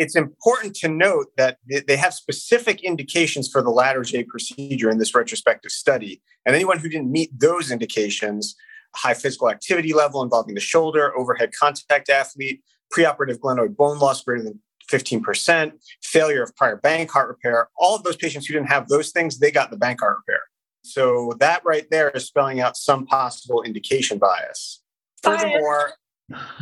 it's 0.00 0.16
important 0.16 0.74
to 0.76 0.88
note 0.88 1.26
that 1.36 1.58
they 1.86 1.96
have 1.96 2.14
specific 2.14 2.82
indications 2.82 3.50
for 3.50 3.60
the 3.60 3.68
Latarjet 3.68 4.28
procedure 4.28 4.90
in 4.90 4.96
this 4.96 5.14
retrospective 5.14 5.70
study. 5.70 6.22
And 6.46 6.56
anyone 6.56 6.78
who 6.78 6.88
didn't 6.88 7.12
meet 7.12 7.38
those 7.38 7.70
indications, 7.70 8.56
high 8.96 9.12
physical 9.12 9.50
activity 9.50 9.92
level 9.92 10.22
involving 10.22 10.54
the 10.54 10.60
shoulder, 10.60 11.14
overhead 11.14 11.50
contact 11.52 12.08
athlete, 12.08 12.62
preoperative 12.90 13.40
glenoid 13.40 13.76
bone 13.76 13.98
loss 13.98 14.24
greater 14.24 14.42
than 14.42 14.58
15%, 14.90 15.72
failure 16.02 16.44
of 16.44 16.56
prior 16.56 16.80
Bankart 16.80 17.28
repair, 17.28 17.68
all 17.76 17.94
of 17.94 18.02
those 18.02 18.16
patients 18.16 18.46
who 18.46 18.54
didn't 18.54 18.70
have 18.70 18.88
those 18.88 19.10
things, 19.10 19.38
they 19.38 19.50
got 19.50 19.70
the 19.70 19.76
Bankart 19.76 20.16
repair. 20.16 20.40
So 20.82 21.34
that 21.40 21.60
right 21.62 21.84
there 21.90 22.08
is 22.08 22.26
spelling 22.26 22.62
out 22.62 22.74
some 22.74 23.04
possible 23.04 23.62
indication 23.64 24.16
bias. 24.16 24.80
bias. 25.22 25.42
Furthermore, 25.42 25.92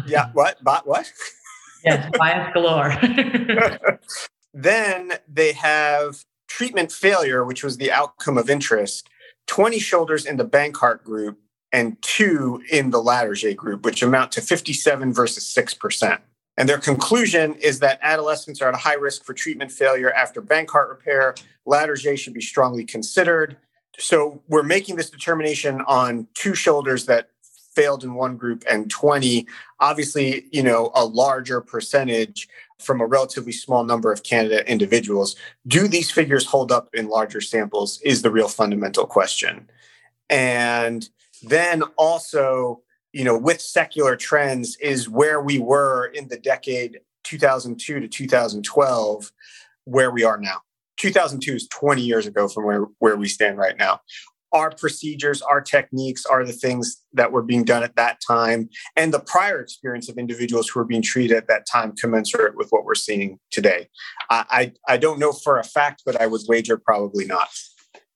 yeah, 0.09 0.31
what? 0.33 0.59
What? 0.63 1.13
yes, 1.85 2.11
bias 2.19 2.53
galore. 2.53 2.95
then 4.55 5.13
they 5.29 5.53
have 5.53 6.25
treatment 6.49 6.91
failure, 6.91 7.45
which 7.45 7.63
was 7.63 7.77
the 7.77 7.93
outcome 7.93 8.39
of 8.39 8.51
interest, 8.51 9.09
20 9.47 9.79
shoulders 9.79 10.27
in 10.27 10.37
the 10.37 10.45
Bankart 10.45 11.03
group 11.05 11.39
and 11.73 12.01
two 12.03 12.63
in 12.71 12.91
the 12.91 13.03
Latarjet 13.03 13.57
group, 13.57 13.85
which 13.85 14.03
amount 14.03 14.33
to 14.33 14.41
57 14.41 15.13
versus 15.13 15.45
6%. 15.45 16.19
And 16.57 16.69
their 16.69 16.79
conclusion 16.79 17.55
is 17.55 17.79
that 17.81 18.01
adolescents 18.03 18.61
are 18.61 18.69
at 18.69 18.75
a 18.75 18.79
high 18.79 18.95
risk 18.95 19.25
for 19.25 19.33
treatment 19.33 19.71
failure 19.71 20.11
after 20.13 20.43
Bankart 20.43 20.89
repair. 20.89 21.35
Latarjet 21.67 22.19
should 22.19 22.35
be 22.35 22.41
strongly 22.41 22.85
considered. 22.85 23.57
So 23.99 24.43
we're 24.49 24.63
making 24.65 24.97
this 24.97 25.11
determination 25.11 25.83
on 25.83 26.27
two 26.35 26.55
shoulders 26.55 27.07
that 27.07 27.31
failed 27.79 28.03
in 28.03 28.15
one 28.15 28.37
group 28.37 28.65
and 28.69 28.91
20 28.91 29.47
obviously 29.79 30.47
you 30.51 30.65
know 30.65 30.91
a 30.97 31.05
larger 31.05 31.61
percentage 31.61 32.49
from 32.81 33.01
a 33.01 33.07
relatively 33.07 33.53
small 33.53 33.85
number 33.85 34.11
of 34.13 34.25
candidate 34.25 34.67
individuals. 34.67 35.37
Do 35.67 35.87
these 35.87 36.11
figures 36.11 36.45
hold 36.45 36.73
up 36.73 36.89
in 36.93 37.09
larger 37.09 37.41
samples 37.41 38.01
is 38.05 38.23
the 38.23 38.31
real 38.31 38.49
fundamental 38.49 39.07
question. 39.07 39.69
And 40.29 41.09
then 41.43 41.83
also 41.97 42.83
you 43.13 43.23
know 43.23 43.39
with 43.39 43.61
secular 43.61 44.17
trends 44.17 44.77
is 44.79 45.09
where 45.09 45.41
we 45.41 45.61
were 45.61 46.07
in 46.07 46.27
the 46.27 46.39
decade 46.39 46.99
2002 47.23 48.01
to 48.01 48.09
2012 48.09 49.33
where 49.85 50.11
we 50.11 50.25
are 50.25 50.39
now. 50.39 50.63
2002 50.97 51.55
is 51.55 51.69
20 51.69 52.03
years 52.03 52.27
ago 52.27 52.49
from 52.49 52.65
where, 52.65 52.87
where 52.99 53.17
we 53.17 53.29
stand 53.29 53.57
right 53.57 53.79
now 53.79 54.01
our 54.53 54.71
procedures, 54.71 55.43
our 55.43 55.61
techniques 55.61 56.25
are 56.25 56.45
the 56.45 56.53
things 56.53 57.03
that 57.13 57.33
were 57.33 57.43
being 57.43 57.65
done 57.65 57.83
at 57.83 57.97
that 57.97 58.19
time, 58.27 58.69
and 58.97 59.13
the 59.13 59.21
prior 59.21 59.61
experience 59.61 60.09
of 60.09 60.19
individuals 60.19 60.69
who 60.69 60.81
were 60.81 60.85
being 60.85 61.03
treated 61.03 61.37
at 61.37 61.49
that 61.49 61.67
time 61.67 61.95
commensurate 61.97 62.57
with 62.57 62.69
what 62.71 62.85
we're 62.85 62.95
seeing 62.95 63.39
today. 63.51 63.89
I, 64.31 64.73
I, 64.89 64.95
I 64.95 64.97
don't 64.97 65.19
know 65.19 65.33
for 65.33 65.59
a 65.59 65.65
fact, 65.65 66.03
but 66.07 66.21
I 66.21 66.27
would 66.27 66.43
wager 66.49 66.79
probably 66.79 67.27
not. 67.27 67.49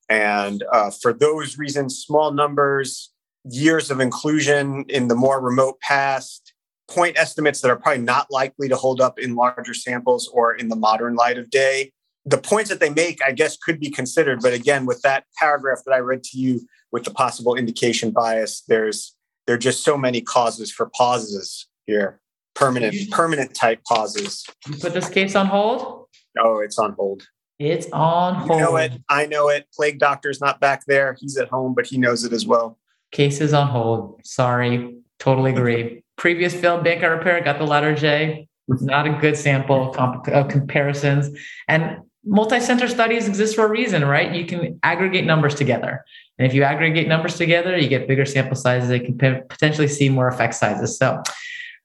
And 0.09 0.63
uh, 0.71 0.91
for 1.01 1.13
those 1.13 1.57
reasons, 1.57 1.97
small 1.97 2.31
numbers, 2.31 3.11
years 3.45 3.91
of 3.91 3.99
inclusion 3.99 4.85
in 4.89 5.07
the 5.07 5.15
more 5.15 5.41
remote 5.41 5.79
past, 5.81 6.53
point 6.89 7.17
estimates 7.17 7.61
that 7.61 7.71
are 7.71 7.77
probably 7.77 8.03
not 8.03 8.27
likely 8.29 8.67
to 8.69 8.75
hold 8.75 9.01
up 9.01 9.17
in 9.17 9.35
larger 9.35 9.73
samples 9.73 10.29
or 10.33 10.53
in 10.53 10.67
the 10.67 10.75
modern 10.75 11.15
light 11.15 11.37
of 11.37 11.49
day 11.49 11.91
the 12.25 12.37
points 12.37 12.69
that 12.69 12.79
they 12.79 12.89
make, 12.89 13.19
I 13.25 13.31
guess, 13.31 13.57
could 13.57 13.79
be 13.79 13.89
considered. 13.89 14.41
But 14.41 14.53
again, 14.53 14.85
with 14.85 15.01
that 15.01 15.25
paragraph 15.37 15.79
that 15.85 15.93
I 15.93 15.99
read 15.99 16.23
to 16.25 16.37
you 16.37 16.61
with 16.91 17.03
the 17.03 17.11
possible 17.11 17.55
indication 17.55 18.11
bias, 18.11 18.63
there's 18.67 19.15
there 19.45 19.55
are 19.55 19.59
just 19.59 19.83
so 19.83 19.97
many 19.97 20.21
causes 20.21 20.71
for 20.71 20.89
pauses 20.95 21.67
here. 21.85 22.19
Permanent, 22.55 22.95
permanent 23.11 23.55
type 23.55 23.83
pauses. 23.83 24.45
You 24.67 24.77
put 24.77 24.93
this 24.93 25.09
case 25.09 25.35
on 25.35 25.47
hold? 25.47 26.05
Oh, 26.39 26.59
it's 26.59 26.77
on 26.77 26.93
hold. 26.93 27.23
It's 27.59 27.87
on 27.91 28.35
hold. 28.35 28.59
You 28.59 28.65
know 28.65 28.75
it. 28.77 28.93
I 29.09 29.25
know 29.25 29.49
it. 29.49 29.67
Plague 29.73 29.99
doctor's 29.99 30.39
not 30.39 30.59
back 30.59 30.83
there. 30.85 31.17
He's 31.19 31.37
at 31.37 31.49
home, 31.49 31.73
but 31.73 31.87
he 31.87 31.97
knows 31.97 32.23
it 32.23 32.31
as 32.31 32.45
well. 32.45 32.77
Case 33.11 33.41
is 33.41 33.53
on 33.53 33.67
hold. 33.67 34.21
Sorry. 34.23 34.97
Totally 35.19 35.51
agree. 35.51 36.03
Previous 36.15 36.53
failed 36.53 36.83
bank 36.83 37.01
repair 37.01 37.41
got 37.41 37.57
the 37.57 37.65
Latarjet. 37.65 38.47
Not 38.67 39.07
a 39.07 39.13
good 39.19 39.35
sample 39.35 39.89
of, 39.89 39.95
comp- 39.95 40.27
of 40.27 40.47
comparisons. 40.47 41.37
And 41.67 41.97
multi-center 42.25 42.87
studies 42.87 43.27
exist 43.27 43.55
for 43.55 43.65
a 43.65 43.69
reason, 43.69 44.05
right? 44.05 44.33
You 44.33 44.45
can 44.45 44.79
aggregate 44.83 45.25
numbers 45.25 45.55
together. 45.55 46.03
And 46.37 46.47
if 46.47 46.53
you 46.53 46.63
aggregate 46.63 47.07
numbers 47.07 47.37
together, 47.37 47.77
you 47.77 47.87
get 47.87 48.07
bigger 48.07 48.25
sample 48.25 48.55
sizes. 48.55 48.89
They 48.89 48.99
can 48.99 49.17
potentially 49.17 49.87
see 49.87 50.09
more 50.09 50.27
effect 50.27 50.55
sizes. 50.55 50.97
So 50.97 51.21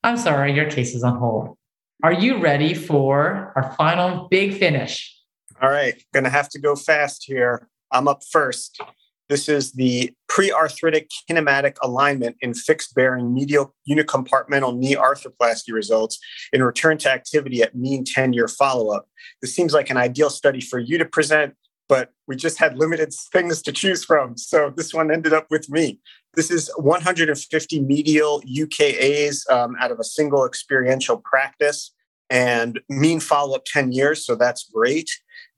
I'm 0.02 0.16
sorry, 0.16 0.54
your 0.54 0.70
case 0.70 0.94
is 0.94 1.02
on 1.02 1.18
hold. 1.18 1.56
Are 2.02 2.12
you 2.12 2.38
ready 2.38 2.74
for 2.74 3.52
our 3.56 3.74
final 3.76 4.28
big 4.28 4.54
finish? 4.54 5.14
All 5.60 5.68
right, 5.68 6.00
gonna 6.14 6.30
have 6.30 6.48
to 6.50 6.60
go 6.60 6.76
fast 6.76 7.24
here. 7.24 7.68
I'm 7.90 8.06
up 8.06 8.22
first. 8.30 8.80
This 9.28 9.48
is 9.48 9.72
the 9.72 10.12
pre-arthritic 10.28 11.10
kinematic 11.30 11.76
alignment 11.82 12.36
in 12.40 12.54
fixed 12.54 12.94
bearing 12.94 13.34
medial 13.34 13.74
unicompartmental 13.88 14.76
knee 14.76 14.94
arthroplasty 14.94 15.72
results 15.72 16.18
in 16.52 16.62
return 16.62 16.96
to 16.98 17.10
activity 17.10 17.62
at 17.62 17.74
mean 17.74 18.04
10 18.04 18.32
year 18.32 18.48
follow 18.48 18.94
up. 18.94 19.08
This 19.42 19.54
seems 19.54 19.74
like 19.74 19.90
an 19.90 19.96
ideal 19.96 20.30
study 20.30 20.60
for 20.60 20.78
you 20.78 20.96
to 20.98 21.04
present, 21.04 21.54
but 21.88 22.10
we 22.26 22.36
just 22.36 22.58
had 22.58 22.78
limited 22.78 23.12
things 23.32 23.60
to 23.62 23.72
choose 23.72 24.04
from. 24.04 24.36
So 24.38 24.72
this 24.74 24.94
one 24.94 25.10
ended 25.10 25.32
up 25.32 25.46
with 25.50 25.68
me. 25.68 26.00
This 26.34 26.50
is 26.50 26.70
150 26.76 27.80
medial 27.80 28.40
UKAs 28.42 29.50
um, 29.50 29.76
out 29.80 29.90
of 29.90 29.98
a 29.98 30.04
single 30.04 30.46
experiential 30.46 31.18
practice 31.18 31.92
and 32.30 32.80
mean 32.88 33.20
follow 33.20 33.56
up 33.56 33.64
10 33.64 33.92
years. 33.92 34.24
So 34.24 34.34
that's 34.34 34.70
great 34.72 35.10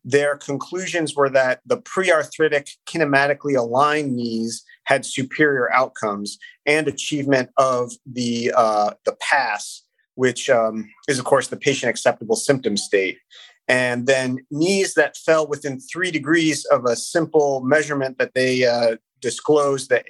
their 0.04 0.36
conclusions 0.36 1.14
were 1.14 1.28
that 1.30 1.60
the 1.66 1.76
pre-arthritic 1.76 2.70
kinematically 2.86 3.56
aligned 3.56 4.14
knees 4.14 4.64
had 4.84 5.04
superior 5.04 5.72
outcomes 5.72 6.38
and 6.66 6.88
achievement 6.88 7.50
of 7.56 7.92
the 8.06 8.52
uh, 8.56 8.92
the 9.04 9.16
pass, 9.20 9.82
which 10.14 10.48
um, 10.48 10.88
is 11.08 11.18
of 11.18 11.24
course 11.24 11.48
the 11.48 11.56
patient 11.56 11.90
acceptable 11.90 12.36
symptom 12.36 12.76
state. 12.76 13.18
And 13.68 14.06
then 14.06 14.38
knees 14.50 14.94
that 14.94 15.16
fell 15.16 15.46
within 15.46 15.78
three 15.78 16.10
degrees 16.10 16.64
of 16.66 16.86
a 16.86 16.96
simple 16.96 17.62
measurement 17.62 18.18
that 18.18 18.34
they 18.34 18.64
uh, 18.64 18.96
disclosed, 19.20 19.90
the 19.90 20.02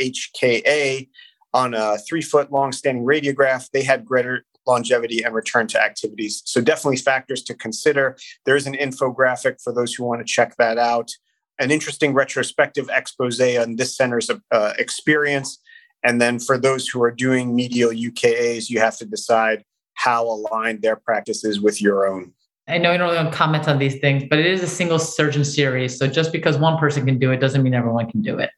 AHKA, 0.00 1.08
on 1.52 1.74
a 1.74 1.98
three 1.98 2.22
foot 2.22 2.50
long 2.50 2.72
standing 2.72 3.04
radiograph, 3.04 3.68
they 3.70 3.82
had 3.82 4.06
greater 4.06 4.46
longevity 4.66 5.22
and 5.22 5.34
return 5.34 5.66
to 5.68 5.82
activities. 5.82 6.42
So, 6.44 6.60
definitely 6.60 6.98
factors 6.98 7.42
to 7.44 7.54
consider. 7.54 8.16
There 8.46 8.56
is 8.56 8.66
an 8.66 8.74
infographic 8.74 9.62
for 9.62 9.72
those 9.72 9.94
who 9.94 10.04
want 10.04 10.20
to 10.20 10.30
check 10.30 10.56
that 10.56 10.78
out. 10.78 11.10
An 11.58 11.70
interesting 11.70 12.14
retrospective 12.14 12.88
expose 12.92 13.40
on 13.40 13.76
this 13.76 13.96
center's 13.96 14.30
uh, 14.50 14.72
experience. 14.78 15.60
And 16.02 16.20
then 16.20 16.38
for 16.38 16.58
those 16.58 16.88
who 16.88 17.02
are 17.02 17.12
doing 17.12 17.54
medial 17.54 17.90
UKAs, 17.90 18.68
you 18.68 18.80
have 18.80 18.96
to 18.98 19.04
decide 19.04 19.64
how 19.94 20.24
aligned 20.26 20.82
their 20.82 20.96
practice 20.96 21.44
is 21.44 21.60
with 21.60 21.80
your 21.80 22.06
own. 22.06 22.32
I 22.68 22.78
know 22.78 22.92
you 22.92 22.98
don't 22.98 23.14
want 23.14 23.30
to 23.30 23.36
comment 23.36 23.68
on 23.68 23.78
these 23.78 23.98
things, 23.98 24.24
but 24.28 24.38
it 24.38 24.46
is 24.46 24.62
a 24.62 24.68
single 24.68 24.98
surgeon 24.98 25.44
series. 25.44 25.98
So 25.98 26.06
just 26.06 26.32
because 26.32 26.56
one 26.56 26.78
person 26.78 27.04
can 27.04 27.18
do 27.18 27.30
it 27.32 27.38
doesn't 27.38 27.62
mean 27.62 27.74
everyone 27.74 28.10
can 28.10 28.22
do 28.22 28.38
it. 28.38 28.50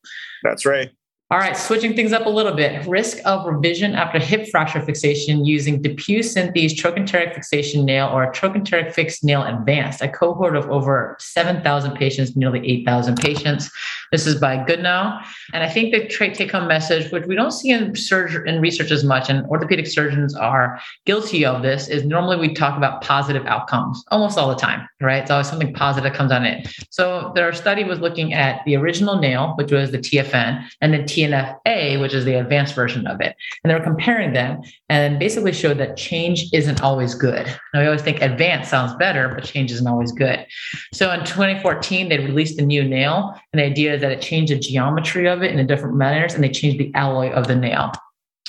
That's 0.42 0.66
right. 0.66 0.90
All 1.34 1.40
right, 1.40 1.56
switching 1.56 1.96
things 1.96 2.12
up 2.12 2.26
a 2.26 2.28
little 2.28 2.52
bit. 2.54 2.86
Risk 2.86 3.18
of 3.24 3.44
revision 3.44 3.96
after 3.96 4.20
hip 4.20 4.46
fracture 4.52 4.80
fixation 4.80 5.44
using 5.44 5.82
DePuy 5.82 6.20
Synthes 6.20 6.76
trochanteric 6.76 7.34
fixation 7.34 7.84
nail 7.84 8.06
or 8.06 8.30
trochanteric 8.30 8.92
fixed 8.92 9.24
nail 9.24 9.42
advanced, 9.42 10.00
a 10.00 10.06
cohort 10.06 10.54
of 10.54 10.70
over 10.70 11.16
7,000 11.18 11.96
patients, 11.96 12.36
nearly 12.36 12.64
8,000 12.64 13.16
patients. 13.16 13.68
This 14.14 14.28
is 14.28 14.36
by 14.36 14.58
Goodnough. 14.58 15.26
And 15.54 15.64
I 15.64 15.68
think 15.68 15.92
the 15.92 16.06
take 16.06 16.52
home 16.52 16.68
message, 16.68 17.10
which 17.10 17.26
we 17.26 17.34
don't 17.34 17.50
see 17.50 17.70
in, 17.70 17.96
surgery, 17.96 18.48
in 18.48 18.60
research 18.60 18.92
as 18.92 19.02
much, 19.02 19.28
and 19.28 19.44
orthopedic 19.46 19.88
surgeons 19.88 20.36
are 20.36 20.78
guilty 21.04 21.44
of 21.44 21.62
this, 21.62 21.88
is 21.88 22.04
normally 22.04 22.36
we 22.36 22.54
talk 22.54 22.76
about 22.76 23.02
positive 23.02 23.44
outcomes 23.46 24.04
almost 24.12 24.38
all 24.38 24.50
the 24.50 24.54
time, 24.54 24.88
right? 25.00 25.20
It's 25.22 25.32
always 25.32 25.48
something 25.48 25.74
positive 25.74 26.12
comes 26.12 26.30
on 26.30 26.44
it. 26.44 26.68
So 26.90 27.32
their 27.34 27.52
study 27.52 27.82
was 27.82 27.98
looking 27.98 28.34
at 28.34 28.64
the 28.66 28.76
original 28.76 29.18
nail, 29.18 29.54
which 29.56 29.72
was 29.72 29.90
the 29.90 29.98
TFN, 29.98 30.64
and 30.80 30.94
then 30.94 31.02
TNFA, 31.02 32.00
which 32.00 32.14
is 32.14 32.24
the 32.24 32.34
advanced 32.34 32.76
version 32.76 33.08
of 33.08 33.20
it. 33.20 33.34
And 33.64 33.70
they 33.70 33.74
were 33.74 33.82
comparing 33.82 34.32
them 34.32 34.62
and 34.88 35.18
basically 35.18 35.52
showed 35.52 35.78
that 35.78 35.96
change 35.96 36.52
isn't 36.52 36.82
always 36.82 37.16
good. 37.16 37.46
Now, 37.72 37.80
we 37.80 37.86
always 37.86 38.02
think 38.02 38.22
advanced 38.22 38.70
sounds 38.70 38.94
better, 38.94 39.28
but 39.34 39.42
change 39.42 39.72
isn't 39.72 39.88
always 39.88 40.12
good. 40.12 40.46
So 40.92 41.10
in 41.10 41.24
2014, 41.24 42.08
they 42.08 42.18
released 42.18 42.60
a 42.60 42.64
new 42.64 42.84
nail, 42.84 43.34
and 43.52 43.58
the 43.58 43.64
idea 43.64 44.03
that 44.04 44.12
it 44.12 44.20
changed 44.20 44.52
the 44.52 44.58
geometry 44.58 45.26
of 45.28 45.42
it 45.42 45.50
in 45.50 45.58
a 45.58 45.64
different 45.64 45.96
manners, 45.96 46.34
and 46.34 46.44
they 46.44 46.50
changed 46.50 46.78
the 46.78 46.92
alloy 46.94 47.30
of 47.30 47.48
the 47.48 47.56
nail. 47.56 47.92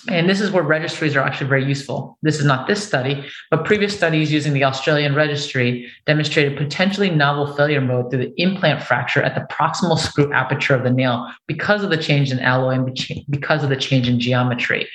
And 0.07 0.29
this 0.29 0.39
is 0.39 0.51
where 0.51 0.61
registries 0.61 1.15
are 1.15 1.21
actually 1.21 1.47
very 1.47 1.65
useful. 1.65 2.17
This 2.21 2.39
is 2.39 2.45
not 2.45 2.67
this 2.67 2.85
study, 2.85 3.25
but 3.49 3.65
previous 3.65 3.95
studies 3.95 4.31
using 4.31 4.53
the 4.53 4.63
Australian 4.63 5.15
registry 5.15 5.91
demonstrated 6.05 6.57
potentially 6.57 7.09
novel 7.09 7.55
failure 7.55 7.81
mode 7.81 8.11
through 8.11 8.25
the 8.25 8.41
implant 8.41 8.83
fracture 8.83 9.23
at 9.23 9.33
the 9.33 9.53
proximal 9.53 9.97
screw 9.97 10.31
aperture 10.31 10.75
of 10.75 10.83
the 10.83 10.91
nail 10.91 11.31
because 11.47 11.83
of 11.83 11.89
the 11.89 11.97
change 11.97 12.31
in 12.31 12.39
alloy 12.39 12.75
and 12.75 12.85
because 13.29 13.63
of 13.63 13.69
the 13.69 13.75
change 13.75 14.07
in 14.07 14.19
geometry. 14.19 14.87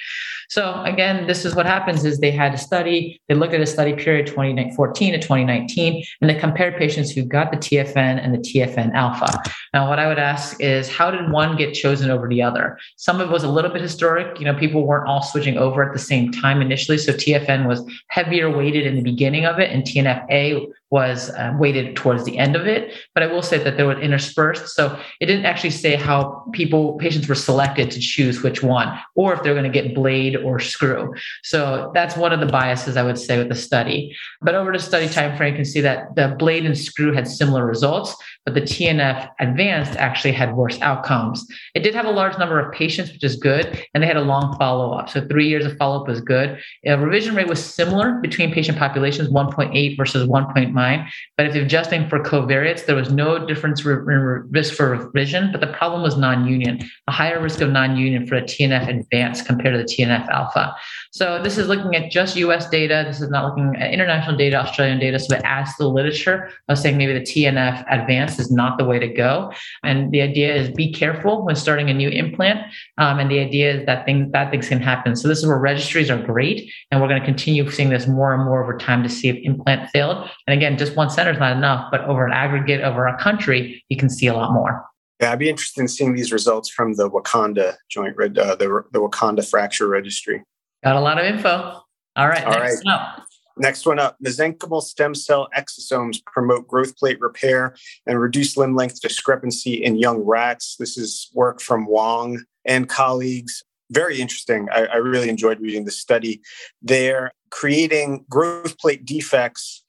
So 0.50 0.82
again, 0.82 1.28
this 1.28 1.44
is 1.44 1.54
what 1.54 1.64
happens 1.64 2.04
is 2.04 2.18
they 2.18 2.32
had 2.32 2.52
a 2.52 2.58
study, 2.58 3.22
they 3.28 3.36
looked 3.36 3.54
at 3.54 3.60
a 3.60 3.66
study 3.66 3.92
period 3.92 4.26
2014 4.26 5.12
to 5.12 5.18
2019, 5.18 6.04
and 6.20 6.28
they 6.28 6.34
compared 6.34 6.76
patients 6.76 7.12
who 7.12 7.22
got 7.22 7.52
the 7.52 7.56
TFN 7.56 7.96
and 7.96 8.34
the 8.34 8.38
TFN 8.38 8.92
alpha. 8.92 9.32
Now, 9.72 9.88
what 9.88 10.00
I 10.00 10.08
would 10.08 10.18
ask 10.18 10.60
is 10.60 10.88
how 10.88 11.12
did 11.12 11.30
one 11.30 11.56
get 11.56 11.72
chosen 11.72 12.10
over 12.10 12.28
the 12.28 12.42
other? 12.42 12.76
Some 12.96 13.20
of 13.20 13.30
it 13.30 13.32
was 13.32 13.44
a 13.44 13.48
little 13.48 13.70
bit 13.70 13.80
historic. 13.80 14.40
You 14.40 14.44
know, 14.44 14.54
people 14.54 14.84
weren't 14.84 15.08
all 15.08 15.22
switching 15.22 15.56
over 15.56 15.84
at 15.84 15.92
the 15.92 16.00
same 16.00 16.32
time 16.32 16.60
initially. 16.60 16.98
So 16.98 17.12
TFN 17.12 17.68
was 17.68 17.88
heavier 18.08 18.50
weighted 18.50 18.86
in 18.86 18.96
the 18.96 19.02
beginning 19.02 19.46
of 19.46 19.60
it, 19.60 19.70
and 19.70 19.84
TNFA 19.84 20.66
was 20.90 21.31
uh, 21.31 21.55
weighted 21.59 21.96
towards 21.96 22.24
the 22.24 22.37
end 22.37 22.57
of 22.57 22.66
it. 22.66 22.94
But 23.14 23.22
I 23.22 23.26
will 23.26 23.42
say 23.42 23.59
that 23.59 23.76
they 23.76 23.85
were 23.85 23.98
interspersed. 23.98 24.68
So 24.74 24.98
it 25.20 25.26
didn't 25.26 25.46
actually 25.46 25.70
say 25.70 25.94
how 25.94 26.44
people, 26.53 26.98
patients 26.98 27.29
were 27.29 27.35
selected 27.35 27.90
to 27.92 28.00
choose 28.00 28.42
which 28.42 28.62
one, 28.62 28.98
or 29.14 29.33
if 29.33 29.42
they're 29.42 29.55
going 29.55 29.70
to 29.70 29.83
get 29.83 29.94
blade 29.94 30.37
or 30.37 30.59
screw. 30.59 31.14
So 31.42 31.90
that's 31.94 32.16
one 32.16 32.33
of 32.33 32.40
the 32.40 32.46
biases 32.46 32.96
I 32.96 33.03
would 33.03 33.18
say 33.18 33.38
with 33.38 33.48
the 33.48 33.55
study. 33.55 34.16
But 34.42 34.55
over 34.55 34.72
the 34.72 34.79
study 34.79 35.09
time 35.09 35.37
frame, 35.37 35.55
you 35.55 35.59
can 35.59 35.64
see 35.64 35.81
that 35.81 36.14
the 36.16 36.35
blade 36.38 36.66
and 36.66 36.76
screw 36.76 37.12
had 37.12 37.29
similar 37.29 37.64
results, 37.64 38.16
but 38.44 38.55
the 38.55 38.62
TNF 38.62 39.31
advanced 39.38 39.96
actually 39.96 40.33
had 40.33 40.55
worse 40.55 40.81
outcomes. 40.81 41.46
It 41.74 41.81
did 41.81 41.94
have 41.94 42.07
a 42.07 42.11
large 42.11 42.38
number 42.38 42.59
of 42.59 42.72
patients, 42.72 43.12
which 43.12 43.22
is 43.22 43.37
good, 43.37 43.85
and 43.92 44.03
they 44.03 44.07
had 44.07 44.16
a 44.16 44.22
long 44.22 44.57
follow 44.59 44.92
up. 44.92 45.11
So 45.11 45.26
three 45.26 45.48
years 45.48 45.66
of 45.66 45.76
follow 45.76 46.00
up 46.00 46.09
was 46.09 46.20
good. 46.20 46.59
A 46.87 46.96
revision 46.98 47.35
rate 47.35 47.48
was 47.48 47.62
similar 47.62 48.18
between 48.20 48.53
patient 48.53 48.79
populations, 48.79 49.29
1.8 49.29 49.96
versus 49.96 50.26
1.9. 50.26 51.09
But 51.37 51.46
if 51.46 51.55
you're 51.55 51.64
adjusting 51.64 52.09
for 52.09 52.22
covariates, 52.22 52.87
there 52.87 52.96
was 52.96 53.12
no 53.12 53.46
difference 53.46 53.85
risk 53.85 54.74
for 54.74 54.90
revision, 54.90 55.53
but 55.53 55.61
the 55.61 55.72
problem 55.72 56.03
was 56.03 56.16
non 56.16 56.46
union, 56.46 56.81
a 57.09 57.12
higher 57.12 57.40
risk 57.40 57.61
of 57.61 57.70
non 57.70 57.96
union 57.96 58.26
for 58.26 58.37
a 58.37 58.42
TNF 58.42 58.88
advanced 58.88 59.46
compared 59.46 59.74
to 59.74 59.79
the 59.79 59.85
TNF 59.85 60.29
alpha. 60.29 60.74
So 61.12 61.42
this 61.42 61.59
is 61.59 61.68
looking 61.68 61.94
at 61.96 62.11
just 62.11 62.37
US 62.37 62.68
data. 62.70 63.05
This 63.07 63.20
is 63.20 63.31
not 63.31 63.44
looking 63.44 63.76
at 63.76 63.92
international 63.92 64.37
data, 64.37 64.57
Australian 64.57 64.98
data. 64.98 65.18
So 65.18 65.37
it 65.37 65.42
adds 65.44 65.70
to 65.76 65.85
the 65.85 65.90
literature 65.90 66.50
of 66.68 66.79
saying 66.79 66.96
maybe 66.96 67.12
the 67.12 67.20
TNF 67.20 67.85
advanced 67.90 68.29
is 68.38 68.50
not 68.50 68.78
the 68.78 68.84
way 68.84 68.98
to 68.98 69.08
go. 69.08 69.52
And 69.82 70.12
the 70.12 70.22
idea 70.22 70.54
is 70.54 70.70
be 70.70 70.92
careful 70.92 71.44
when 71.44 71.56
starting 71.56 71.90
a 71.90 71.94
new 71.94 72.08
implant. 72.08 72.60
Um, 72.98 73.18
and 73.18 73.30
the 73.30 73.40
idea 73.40 73.74
is 73.74 73.86
that 73.86 74.04
things, 74.06 74.30
bad 74.30 74.50
things 74.50 74.68
can 74.68 74.80
happen. 74.80 75.16
So 75.16 75.28
this 75.28 75.38
is 75.38 75.46
where 75.46 75.58
registries 75.58 76.10
are 76.10 76.22
great. 76.22 76.70
And 76.90 77.00
we're 77.00 77.08
going 77.08 77.20
to 77.20 77.26
continue 77.26 77.68
seeing 77.70 77.90
this 77.90 78.06
more 78.06 78.34
and 78.34 78.44
more 78.44 78.62
over 78.62 78.76
time 78.76 79.02
to 79.02 79.08
see 79.08 79.28
if 79.28 79.36
implant 79.42 79.90
failed. 79.90 80.28
And 80.46 80.56
again, 80.56 80.78
just 80.78 80.96
one 80.96 81.10
center 81.10 81.32
is 81.32 81.38
not 81.38 81.56
enough, 81.56 81.90
but 81.90 82.02
over 82.02 82.26
an 82.26 82.32
aggregate 82.32 82.82
over 82.82 83.06
a 83.06 83.16
country, 83.18 83.84
you 83.88 83.96
can 83.96 84.08
see 84.08 84.26
a 84.26 84.34
lot 84.34 84.52
more. 84.52 84.84
Yeah, 85.20 85.32
I'd 85.32 85.38
be 85.38 85.50
interested 85.50 85.80
in 85.82 85.88
seeing 85.88 86.14
these 86.14 86.32
results 86.32 86.70
from 86.70 86.94
the 86.94 87.10
Wakanda 87.10 87.76
joint, 87.90 88.18
uh, 88.18 88.54
the, 88.54 88.84
the 88.92 89.00
Wakanda 89.00 89.48
fracture 89.48 89.86
registry. 89.86 90.42
Got 90.82 90.96
a 90.96 91.00
lot 91.00 91.18
of 91.18 91.26
info. 91.26 91.82
All 92.16 92.28
right. 92.28 92.44
All 92.44 92.52
next 92.52 92.82
right. 92.86 92.94
Up. 92.94 93.26
Next 93.56 93.86
one 93.86 93.98
up 93.98 94.16
mesenchymal 94.24 94.82
stem 94.82 95.14
cell 95.14 95.48
exosomes 95.56 96.24
promote 96.24 96.66
growth 96.68 96.96
plate 96.96 97.20
repair 97.20 97.74
and 98.06 98.20
reduce 98.20 98.56
limb 98.56 98.74
length 98.74 99.00
discrepancy 99.00 99.74
in 99.74 99.96
young 99.96 100.18
rats. 100.18 100.76
This 100.78 100.96
is 100.96 101.30
work 101.34 101.60
from 101.60 101.86
Wong 101.86 102.44
and 102.64 102.88
colleagues. 102.88 103.62
Very 103.90 104.20
interesting. 104.20 104.68
I, 104.72 104.86
I 104.86 104.96
really 104.96 105.28
enjoyed 105.28 105.60
reading 105.60 105.84
the 105.84 105.90
study. 105.90 106.40
They're 106.80 107.32
creating 107.50 108.24
growth 108.30 108.78
plate 108.78 109.04
defects 109.04 109.84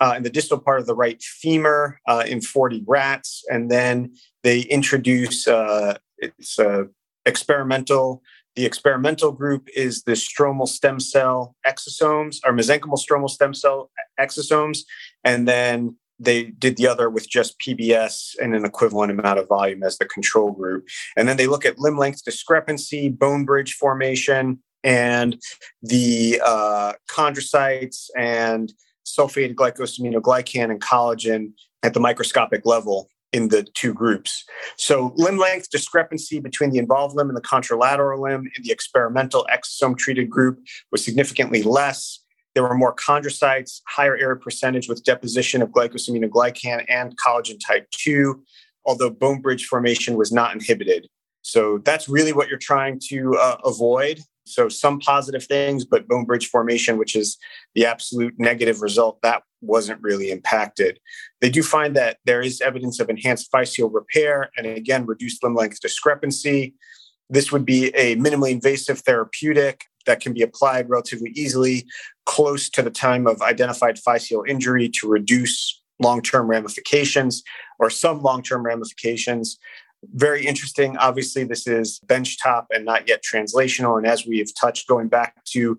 uh, 0.00 0.14
in 0.16 0.24
the 0.24 0.30
distal 0.30 0.58
part 0.58 0.80
of 0.80 0.86
the 0.86 0.94
right 0.94 1.22
femur 1.22 2.00
uh, 2.08 2.24
in 2.26 2.40
40 2.40 2.82
rats. 2.86 3.44
And 3.48 3.70
then 3.70 4.14
they 4.42 4.62
introduce 4.62 5.46
uh, 5.46 5.98
it's 6.18 6.58
uh, 6.58 6.84
experimental. 7.26 8.22
The 8.56 8.64
experimental 8.64 9.32
group 9.32 9.68
is 9.74 10.02
the 10.02 10.12
stromal 10.12 10.68
stem 10.68 11.00
cell 11.00 11.56
exosomes 11.66 12.36
or 12.44 12.52
mesenchymal 12.52 12.98
stromal 12.98 13.28
stem 13.28 13.52
cell 13.52 13.90
exosomes. 14.18 14.80
And 15.24 15.48
then 15.48 15.96
they 16.20 16.44
did 16.44 16.76
the 16.76 16.86
other 16.86 17.10
with 17.10 17.28
just 17.28 17.58
PBS 17.58 18.36
and 18.40 18.54
an 18.54 18.64
equivalent 18.64 19.10
amount 19.10 19.40
of 19.40 19.48
volume 19.48 19.82
as 19.82 19.98
the 19.98 20.04
control 20.04 20.52
group. 20.52 20.86
And 21.16 21.28
then 21.28 21.36
they 21.36 21.48
look 21.48 21.66
at 21.66 21.78
limb 21.78 21.98
length 21.98 22.24
discrepancy, 22.24 23.08
bone 23.08 23.44
bridge 23.44 23.74
formation, 23.74 24.60
and 24.84 25.40
the 25.82 26.40
uh, 26.44 26.92
chondrocytes 27.10 28.10
and 28.16 28.72
sulfated 29.04 29.54
glycosaminoglycan 29.54 30.70
and 30.70 30.80
collagen 30.80 31.52
at 31.82 31.94
the 31.94 32.00
microscopic 32.00 32.64
level 32.64 33.08
in 33.34 33.48
the 33.48 33.64
two 33.74 33.92
groups. 33.92 34.44
So, 34.76 35.12
limb 35.16 35.38
length 35.38 35.68
discrepancy 35.68 36.38
between 36.38 36.70
the 36.70 36.78
involved 36.78 37.16
limb 37.16 37.28
and 37.28 37.36
the 37.36 37.42
contralateral 37.42 38.20
limb 38.20 38.48
in 38.56 38.62
the 38.62 38.70
experimental 38.70 39.44
exosome 39.52 39.98
treated 39.98 40.30
group 40.30 40.60
was 40.92 41.04
significantly 41.04 41.64
less. 41.64 42.20
There 42.54 42.62
were 42.62 42.76
more 42.76 42.94
chondrocytes, 42.94 43.80
higher 43.88 44.16
error 44.16 44.36
percentage 44.36 44.88
with 44.88 45.02
deposition 45.02 45.62
of 45.62 45.70
glycosaminoglycan 45.70 46.84
and 46.88 47.18
collagen 47.18 47.58
type 47.58 47.90
2, 47.90 48.40
although 48.84 49.10
bone 49.10 49.40
bridge 49.40 49.66
formation 49.66 50.16
was 50.16 50.30
not 50.30 50.54
inhibited. 50.54 51.08
So, 51.42 51.78
that's 51.78 52.08
really 52.08 52.32
what 52.32 52.48
you're 52.48 52.58
trying 52.58 53.00
to 53.08 53.36
uh, 53.36 53.56
avoid 53.64 54.20
so 54.46 54.68
some 54.68 55.00
positive 55.00 55.44
things, 55.44 55.84
but 55.84 56.06
bone 56.06 56.24
bridge 56.24 56.48
formation, 56.48 56.98
which 56.98 57.16
is 57.16 57.38
the 57.74 57.86
absolute 57.86 58.34
negative 58.38 58.82
result, 58.82 59.20
that 59.22 59.42
wasn't 59.62 60.02
really 60.02 60.30
impacted. 60.30 61.00
They 61.40 61.50
do 61.50 61.62
find 61.62 61.96
that 61.96 62.18
there 62.24 62.42
is 62.42 62.60
evidence 62.60 63.00
of 63.00 63.08
enhanced 63.08 63.50
physeal 63.50 63.90
repair 63.92 64.50
and 64.56 64.66
again, 64.66 65.06
reduced 65.06 65.42
limb 65.42 65.54
length 65.54 65.80
discrepancy. 65.80 66.74
This 67.30 67.50
would 67.50 67.64
be 67.64 67.88
a 67.94 68.16
minimally 68.16 68.52
invasive 68.52 69.00
therapeutic 69.00 69.84
that 70.06 70.20
can 70.20 70.34
be 70.34 70.42
applied 70.42 70.90
relatively 70.90 71.30
easily 71.30 71.86
close 72.26 72.68
to 72.70 72.82
the 72.82 72.90
time 72.90 73.26
of 73.26 73.40
identified 73.40 73.96
physeal 73.96 74.46
injury 74.46 74.88
to 74.90 75.08
reduce 75.08 75.80
long 76.00 76.20
term 76.20 76.46
ramifications 76.46 77.42
or 77.78 77.88
some 77.88 78.22
long 78.22 78.42
term 78.42 78.64
ramifications 78.64 79.58
very 80.12 80.46
interesting. 80.46 80.96
Obviously, 80.96 81.44
this 81.44 81.66
is 81.66 82.00
benchtop 82.06 82.66
and 82.70 82.84
not 82.84 83.08
yet 83.08 83.22
translational. 83.22 83.98
And 83.98 84.06
as 84.06 84.26
we 84.26 84.38
have 84.38 84.48
touched, 84.58 84.88
going 84.88 85.08
back 85.08 85.44
to 85.46 85.78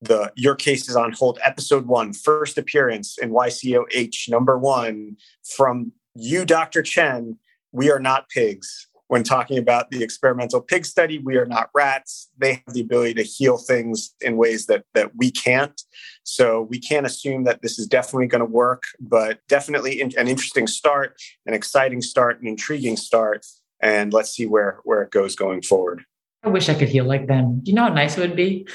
the 0.00 0.32
Your 0.36 0.54
Case 0.54 0.88
is 0.88 0.96
on 0.96 1.12
Hold, 1.12 1.38
episode 1.42 1.86
one, 1.86 2.12
first 2.12 2.58
appearance 2.58 3.18
in 3.18 3.30
YCOH 3.30 4.28
number 4.28 4.58
one 4.58 5.16
from 5.56 5.92
you, 6.14 6.44
Dr. 6.44 6.82
Chen. 6.82 7.38
We 7.72 7.90
are 7.90 7.98
not 7.98 8.28
pigs. 8.28 8.88
When 9.08 9.22
talking 9.22 9.58
about 9.58 9.90
the 9.90 10.02
experimental 10.02 10.60
pig 10.60 10.86
study, 10.86 11.18
we 11.18 11.36
are 11.36 11.44
not 11.44 11.68
rats. 11.74 12.30
They 12.38 12.62
have 12.66 12.74
the 12.74 12.80
ability 12.80 13.14
to 13.14 13.22
heal 13.22 13.58
things 13.58 14.14
in 14.20 14.36
ways 14.36 14.66
that, 14.66 14.84
that 14.94 15.12
we 15.16 15.30
can't. 15.30 15.80
So 16.22 16.62
we 16.62 16.78
can't 16.78 17.04
assume 17.04 17.44
that 17.44 17.60
this 17.60 17.78
is 17.78 17.86
definitely 17.86 18.28
going 18.28 18.40
to 18.40 18.46
work, 18.46 18.84
but 19.00 19.40
definitely 19.48 20.00
an 20.00 20.10
interesting 20.16 20.66
start, 20.66 21.20
an 21.46 21.52
exciting 21.52 22.00
start, 22.00 22.40
an 22.40 22.48
intriguing 22.48 22.96
start 22.96 23.44
and 23.84 24.12
let's 24.12 24.30
see 24.30 24.46
where 24.46 24.80
where 24.82 25.02
it 25.02 25.10
goes 25.10 25.36
going 25.36 25.62
forward. 25.62 26.04
I 26.42 26.48
wish 26.48 26.68
I 26.68 26.74
could 26.74 26.88
heal 26.88 27.04
like 27.04 27.28
them. 27.28 27.60
Do 27.62 27.70
you 27.70 27.74
know 27.74 27.84
how 27.84 27.92
nice 27.92 28.18
it 28.18 28.20
would 28.20 28.36
be? 28.36 28.66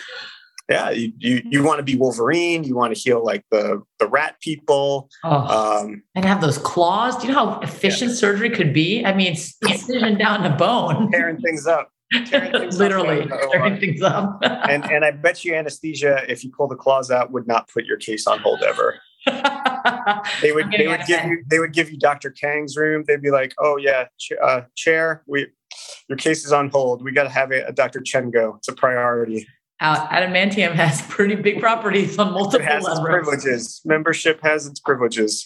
Yeah, 0.69 0.91
you 0.91 1.12
you, 1.17 1.41
you 1.50 1.63
want 1.63 1.80
to 1.80 1.84
be 1.84 1.95
Wolverine. 1.95 2.63
You 2.63 2.76
want 2.76 2.95
to 2.95 3.00
heal 3.00 3.26
like 3.26 3.43
the 3.50 3.82
the 3.98 4.08
rat 4.08 4.39
people. 4.39 5.10
Oh, 5.24 5.82
um, 5.82 6.04
and 6.13 6.24
have 6.24 6.41
those 6.41 6.60
claws. 6.60 7.17
Do 7.17 7.28
you 7.28 7.34
know 7.34 7.45
how 7.45 7.60
efficient 7.62 8.12
yeah. 8.12 8.17
surgery 8.17 8.52
could 8.52 8.72
be? 8.72 9.04
I 9.04 9.13
mean, 9.13 9.34
it's 9.34 9.58
incision 9.67 10.17
down 10.19 10.43
the 10.43 10.52
bone, 10.52 11.12
tearing 11.12 11.41
things 11.41 11.65
up. 11.65 11.91
Tearing 12.26 12.52
things 12.52 12.80
Literally 12.80 13.30
up 13.30 13.52
tearing 13.52 13.80
things 13.80 14.02
up. 14.04 14.39
and 14.43 14.84
and 14.86 15.04
I 15.04 15.12
bet 15.12 15.43
you 15.43 15.56
anesthesia, 15.56 16.32
if 16.32 16.43
you 16.43 16.52
pull 16.52 16.67
the 16.67 16.76
claws 16.76 17.10
out, 17.10 17.32
would 17.32 17.48
not 17.48 17.67
put 17.67 17.86
your 17.86 17.98
case 17.98 18.28
on 18.28 18.39
hold 18.39 18.62
ever. 18.62 19.00
they 20.42 20.52
would 20.52 20.72
they 20.72 20.88
would 20.88 21.06
give 21.06 21.24
you 21.26 21.44
they 21.48 21.60
would 21.60 21.74
give 21.74 21.92
you 21.92 21.98
Dr. 22.00 22.32
Kang's 22.32 22.78
room. 22.78 23.04
They'd 23.08 23.22
be 23.22 23.32
like, 23.32 23.54
"Oh 23.60 23.78
yeah, 23.78 24.06
ch- 24.18 24.34
uh, 24.42 24.62
chair, 24.76 25.24
we 25.28 25.48
your 26.08 26.18
case 26.18 26.46
is 26.46 26.52
on 26.52 26.70
hold. 26.70 27.04
We 27.04 27.12
got 27.12 27.24
to 27.24 27.30
have 27.30 27.52
a, 27.52 27.68
a 27.68 27.72
Dr. 27.72 28.02
Chen 28.02 28.32
go. 28.32 28.56
It's 28.58 28.68
a 28.68 28.74
priority." 28.74 29.48
Uh, 29.82 30.08
Adamantium 30.08 30.74
has 30.74 31.02
pretty 31.10 31.36
big 31.36 31.62
properties 31.62 32.18
on 32.20 32.34
multiple 32.34 32.66
it 32.68 32.72
has 32.72 32.84
levels. 32.84 33.00
Its 33.00 33.08
privileges. 33.08 33.82
Membership 33.86 34.42
has 34.44 34.68
its 34.68 34.80
privileges. 34.80 35.46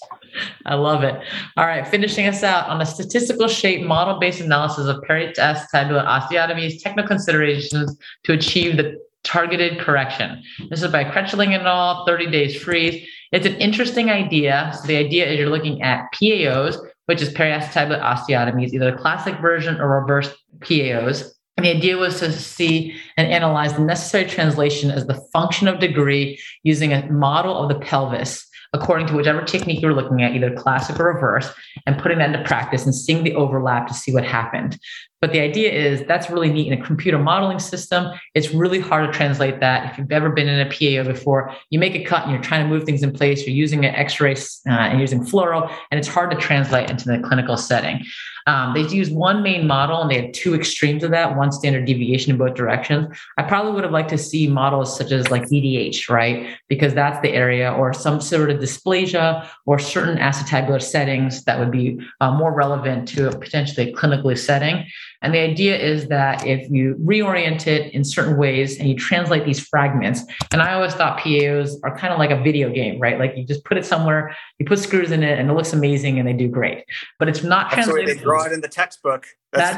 I 0.66 0.76
love 0.76 1.04
it. 1.04 1.16
All 1.56 1.66
right, 1.66 1.88
finishing 1.88 2.26
us 2.26 2.44
out 2.44 2.68
on 2.68 2.82
a 2.82 2.86
statistical 2.86 3.48
shape 3.48 3.86
model-based 3.86 4.42
analysis 4.42 4.88
of 4.88 5.04
periacetabular 5.08 6.06
osteotomies, 6.08 6.82
technical 6.82 7.08
considerations 7.08 7.96
to 8.24 8.34
achieve 8.34 8.78
the 8.78 9.00
targeted 9.24 9.80
correction. 9.80 10.44
This 10.70 10.84
is 10.84 10.92
by 10.92 11.04
Kriechling 11.04 11.56
and 11.58 11.68
all, 11.68 12.06
30 12.06 12.30
days 12.32 12.62
freeze. 12.62 13.08
It's 13.34 13.46
an 13.46 13.56
interesting 13.56 14.10
idea. 14.10 14.72
So 14.80 14.88
the 14.88 14.96
idea 14.96 15.30
is 15.30 15.40
you're 15.40 15.50
looking 15.50 15.82
at 15.82 16.06
PAOs, 16.14 16.78
which 17.08 17.22
is 17.22 17.34
periacetabular 17.34 18.02
osteotomies, 18.02 18.74
either 18.74 18.92
the 18.92 18.98
classic 18.98 19.40
version 19.42 19.82
or 19.82 20.00
reverse 20.00 20.34
PAOs 20.60 21.34
and 21.58 21.66
the 21.66 21.76
idea 21.76 21.98
was 21.98 22.20
to 22.20 22.32
see 22.32 22.96
and 23.16 23.32
analyze 23.32 23.74
the 23.74 23.82
necessary 23.82 24.26
translation 24.26 24.90
as 24.90 25.06
the 25.06 25.22
function 25.32 25.68
of 25.68 25.80
degree 25.80 26.40
using 26.64 26.94
a 26.94 27.12
model 27.12 27.56
of 27.56 27.70
the 27.70 27.86
pelvis 27.86 28.48
according 28.76 29.06
to 29.06 29.16
whichever 29.16 29.44
technique 29.44 29.82
you 29.82 29.88
were 29.88 29.94
looking 29.94 30.24
at, 30.24 30.34
either 30.34 30.52
classic 30.56 31.00
or 31.00 31.14
reverse, 31.14 31.54
and 31.86 32.00
putting 32.00 32.18
that 32.18 32.34
into 32.34 32.44
practice 32.44 32.86
and 32.86 32.96
seeing 32.96 33.24
the 33.24 33.36
overlap 33.36 33.86
to 33.86 33.94
see 33.94 34.12
what 34.12 34.26
happened. 34.26 34.80
But 35.24 35.32
the 35.32 35.40
idea 35.40 35.72
is 35.72 36.04
that's 36.04 36.30
really 36.30 36.52
neat 36.52 36.70
in 36.70 36.78
a 36.78 36.86
computer 36.86 37.18
modeling 37.18 37.58
system. 37.58 38.12
It's 38.36 38.54
really 38.54 38.82
hard 38.82 39.10
to 39.10 39.18
translate 39.18 39.62
that. 39.62 39.90
If 39.90 39.98
you've 39.98 40.12
ever 40.12 40.30
been 40.30 40.50
in 40.50 40.60
a 40.60 40.70
PAO 40.70 41.10
before, 41.10 41.56
you 41.70 41.80
make 41.80 41.96
a 41.96 42.04
cut 42.04 42.24
and 42.24 42.34
you're 42.34 42.42
trying 42.42 42.62
to 42.66 42.68
move 42.68 42.84
things 42.84 43.04
in 43.04 43.14
place, 43.14 43.48
you're 43.48 43.56
using 43.56 43.86
an 43.86 43.96
x 43.96 44.20
ray 44.20 44.34
uh, 44.34 44.72
and 44.72 45.00
using 45.00 45.22
fluoro, 45.22 45.74
and 45.92 45.98
it's 45.98 46.10
hard 46.10 46.30
to 46.32 46.36
translate 46.36 46.90
into 46.90 47.06
the 47.06 47.20
clinical 47.20 47.56
setting. 47.56 48.04
Um, 48.48 48.74
they 48.74 48.82
use 48.82 49.10
one 49.10 49.42
main 49.42 49.68
model 49.68 50.02
and 50.02 50.12
they 50.12 50.22
have 50.22 50.32
two 50.34 50.54
extremes 50.54 51.04
of 51.04 51.12
that, 51.12 51.38
one 51.38 51.52
standard 51.52 51.86
deviation 51.86 52.32
in 52.32 52.38
both 52.38 52.56
directions. 52.56 53.16
I 53.38 53.44
probably 53.44 53.72
would 53.72 53.84
have 53.84 53.94
liked 53.94 54.10
to 54.10 54.18
see 54.18 54.48
models 54.48 54.98
such 54.98 55.12
as 55.12 55.32
like 55.32 55.44
DDH, 55.44 56.10
right? 56.10 56.58
Because 56.68 56.94
that's 56.94 57.22
the 57.22 57.32
area 57.32 57.72
or 57.72 57.94
some 57.94 58.20
sort 58.20 58.50
of 58.50 58.60
dysplasia 58.60 59.48
or 59.66 59.80
certain 59.80 60.18
acetabular 60.18 60.82
settings 60.82 61.44
that 61.46 61.60
would 61.60 61.72
be 61.72 62.00
uh, 62.20 62.32
more 62.32 62.54
relevant 62.54 63.08
to 63.10 63.30
a 63.30 63.38
potentially 63.38 63.94
clinically 63.94 64.38
setting. 64.38 64.86
And 65.24 65.34
the 65.34 65.40
idea 65.40 65.80
is 65.80 66.10
that 66.10 66.46
if 66.46 66.70
you 66.70 66.96
reorient 66.96 67.66
it 67.66 67.94
in 67.94 68.04
certain 68.04 68.38
ways 68.38 68.78
and 68.78 68.90
you 68.90 68.96
translate 68.96 69.46
these 69.46 69.66
fragments, 69.66 70.22
and 70.52 70.62
I 70.62 70.74
always 70.74 70.94
thought 70.94 71.20
PAOs 71.20 71.76
are 71.84 71.98
kind 71.98 72.14
of 72.14 72.20
like 72.20 72.30
a 72.30 72.44
video 72.44 72.70
game, 72.70 73.00
right? 73.00 73.18
Like 73.18 73.36
you 73.38 73.46
just 73.46 73.64
put 73.64 73.78
it 73.78 73.86
somewhere, 73.86 74.36
you 74.60 74.66
put 74.66 74.80
screws 74.80 75.12
in 75.12 75.24
it, 75.24 75.40
and 75.40 75.50
it 75.50 75.54
looks 75.54 75.74
amazing 75.74 76.20
and 76.20 76.28
they 76.28 76.34
do 76.34 76.50
great. 76.50 76.84
But 77.20 77.30
it's 77.30 77.42
not 77.42 77.72
That's 77.72 77.86
translated. 77.86 78.18
The 78.18 78.20
they 78.20 78.24
draw 78.24 78.44
it 78.46 78.52
in 78.52 78.62
the 78.62 78.68
textbook. 78.68 79.26
That's, 79.54 79.78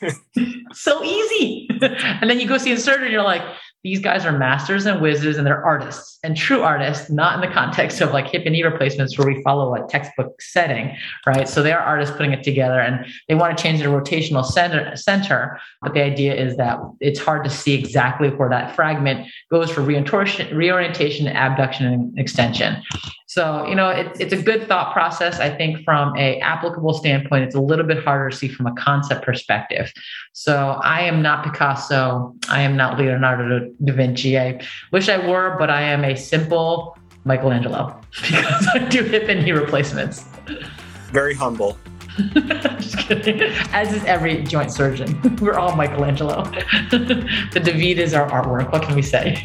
That's 0.00 0.20
so 0.80 1.02
easy. 1.02 1.68
and 1.80 2.30
then 2.30 2.38
you 2.38 2.46
go 2.46 2.58
see 2.58 2.72
a 2.72 2.78
surgeon, 2.78 3.04
and 3.04 3.12
you're 3.12 3.22
like, 3.22 3.42
these 3.82 4.00
guys 4.00 4.26
are 4.26 4.32
masters 4.32 4.84
and 4.86 5.00
wizards 5.00 5.38
and 5.38 5.46
they're 5.46 5.64
artists 5.64 6.18
and 6.22 6.36
true 6.36 6.62
artists, 6.62 7.10
not 7.10 7.34
in 7.34 7.40
the 7.40 7.54
context 7.54 8.00
of 8.00 8.12
like 8.12 8.28
hip 8.28 8.42
and 8.44 8.52
knee 8.52 8.62
replacements 8.62 9.16
where 9.16 9.26
we 9.26 9.42
follow 9.42 9.74
a 9.74 9.86
textbook 9.88 10.40
setting, 10.40 10.94
right? 11.26 11.48
So 11.48 11.62
they 11.62 11.72
are 11.72 11.80
artists 11.80 12.14
putting 12.14 12.32
it 12.32 12.42
together 12.42 12.78
and 12.78 13.06
they 13.28 13.34
want 13.34 13.56
to 13.56 13.62
change 13.62 13.80
the 13.80 13.86
rotational 13.86 14.44
center, 14.44 14.94
center. 14.96 15.58
But 15.80 15.94
the 15.94 16.02
idea 16.02 16.34
is 16.34 16.56
that 16.58 16.78
it's 17.00 17.20
hard 17.20 17.42
to 17.44 17.50
see 17.50 17.72
exactly 17.72 18.28
where 18.28 18.50
that 18.50 18.76
fragment 18.76 19.28
goes 19.50 19.70
for 19.70 19.80
reorientation, 19.80 20.54
reorientation 20.54 21.28
abduction, 21.28 21.86
and 21.86 22.18
extension. 22.18 22.82
So, 23.30 23.64
you 23.68 23.76
know, 23.76 23.90
it, 23.90 24.08
it's 24.18 24.32
a 24.32 24.42
good 24.42 24.66
thought 24.66 24.92
process. 24.92 25.38
I 25.38 25.50
think 25.50 25.84
from 25.84 26.16
a 26.16 26.40
applicable 26.40 26.94
standpoint, 26.94 27.44
it's 27.44 27.54
a 27.54 27.60
little 27.60 27.86
bit 27.86 28.02
harder 28.02 28.28
to 28.28 28.36
see 28.36 28.48
from 28.48 28.66
a 28.66 28.74
concept 28.74 29.24
perspective. 29.24 29.92
So 30.32 30.80
I 30.82 31.02
am 31.02 31.22
not 31.22 31.44
Picasso. 31.44 32.34
I 32.48 32.62
am 32.62 32.76
not 32.76 32.98
Leonardo 32.98 33.70
da 33.84 33.92
Vinci. 33.92 34.36
I 34.36 34.60
wish 34.90 35.08
I 35.08 35.24
were, 35.24 35.54
but 35.60 35.70
I 35.70 35.80
am 35.80 36.04
a 36.04 36.16
simple 36.16 36.98
Michelangelo 37.24 38.00
because 38.20 38.66
I 38.74 38.78
do 38.90 39.04
hip 39.04 39.28
and 39.28 39.44
knee 39.44 39.52
replacements. 39.52 40.24
Very 41.12 41.34
humble. 41.34 41.78
Just 42.34 42.98
kidding. 42.98 43.42
As 43.70 43.92
is 43.92 44.04
every 44.06 44.42
joint 44.42 44.72
surgeon. 44.72 45.36
We're 45.40 45.54
all 45.54 45.76
Michelangelo. 45.76 46.42
the 46.90 47.60
David 47.62 48.00
is 48.00 48.12
our 48.12 48.28
artwork. 48.28 48.72
What 48.72 48.82
can 48.82 48.96
we 48.96 49.02
say? 49.02 49.36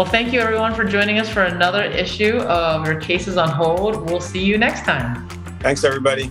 Well, 0.00 0.08
thank 0.08 0.32
you 0.32 0.40
everyone 0.40 0.74
for 0.74 0.86
joining 0.86 1.18
us 1.18 1.28
for 1.28 1.42
another 1.42 1.82
issue 1.82 2.38
of 2.38 2.86
Your 2.86 2.98
Cases 2.98 3.36
on 3.36 3.50
Hold. 3.50 4.08
We'll 4.08 4.22
see 4.22 4.42
you 4.42 4.56
next 4.56 4.86
time. 4.86 5.28
Thanks, 5.58 5.84
everybody. 5.84 6.30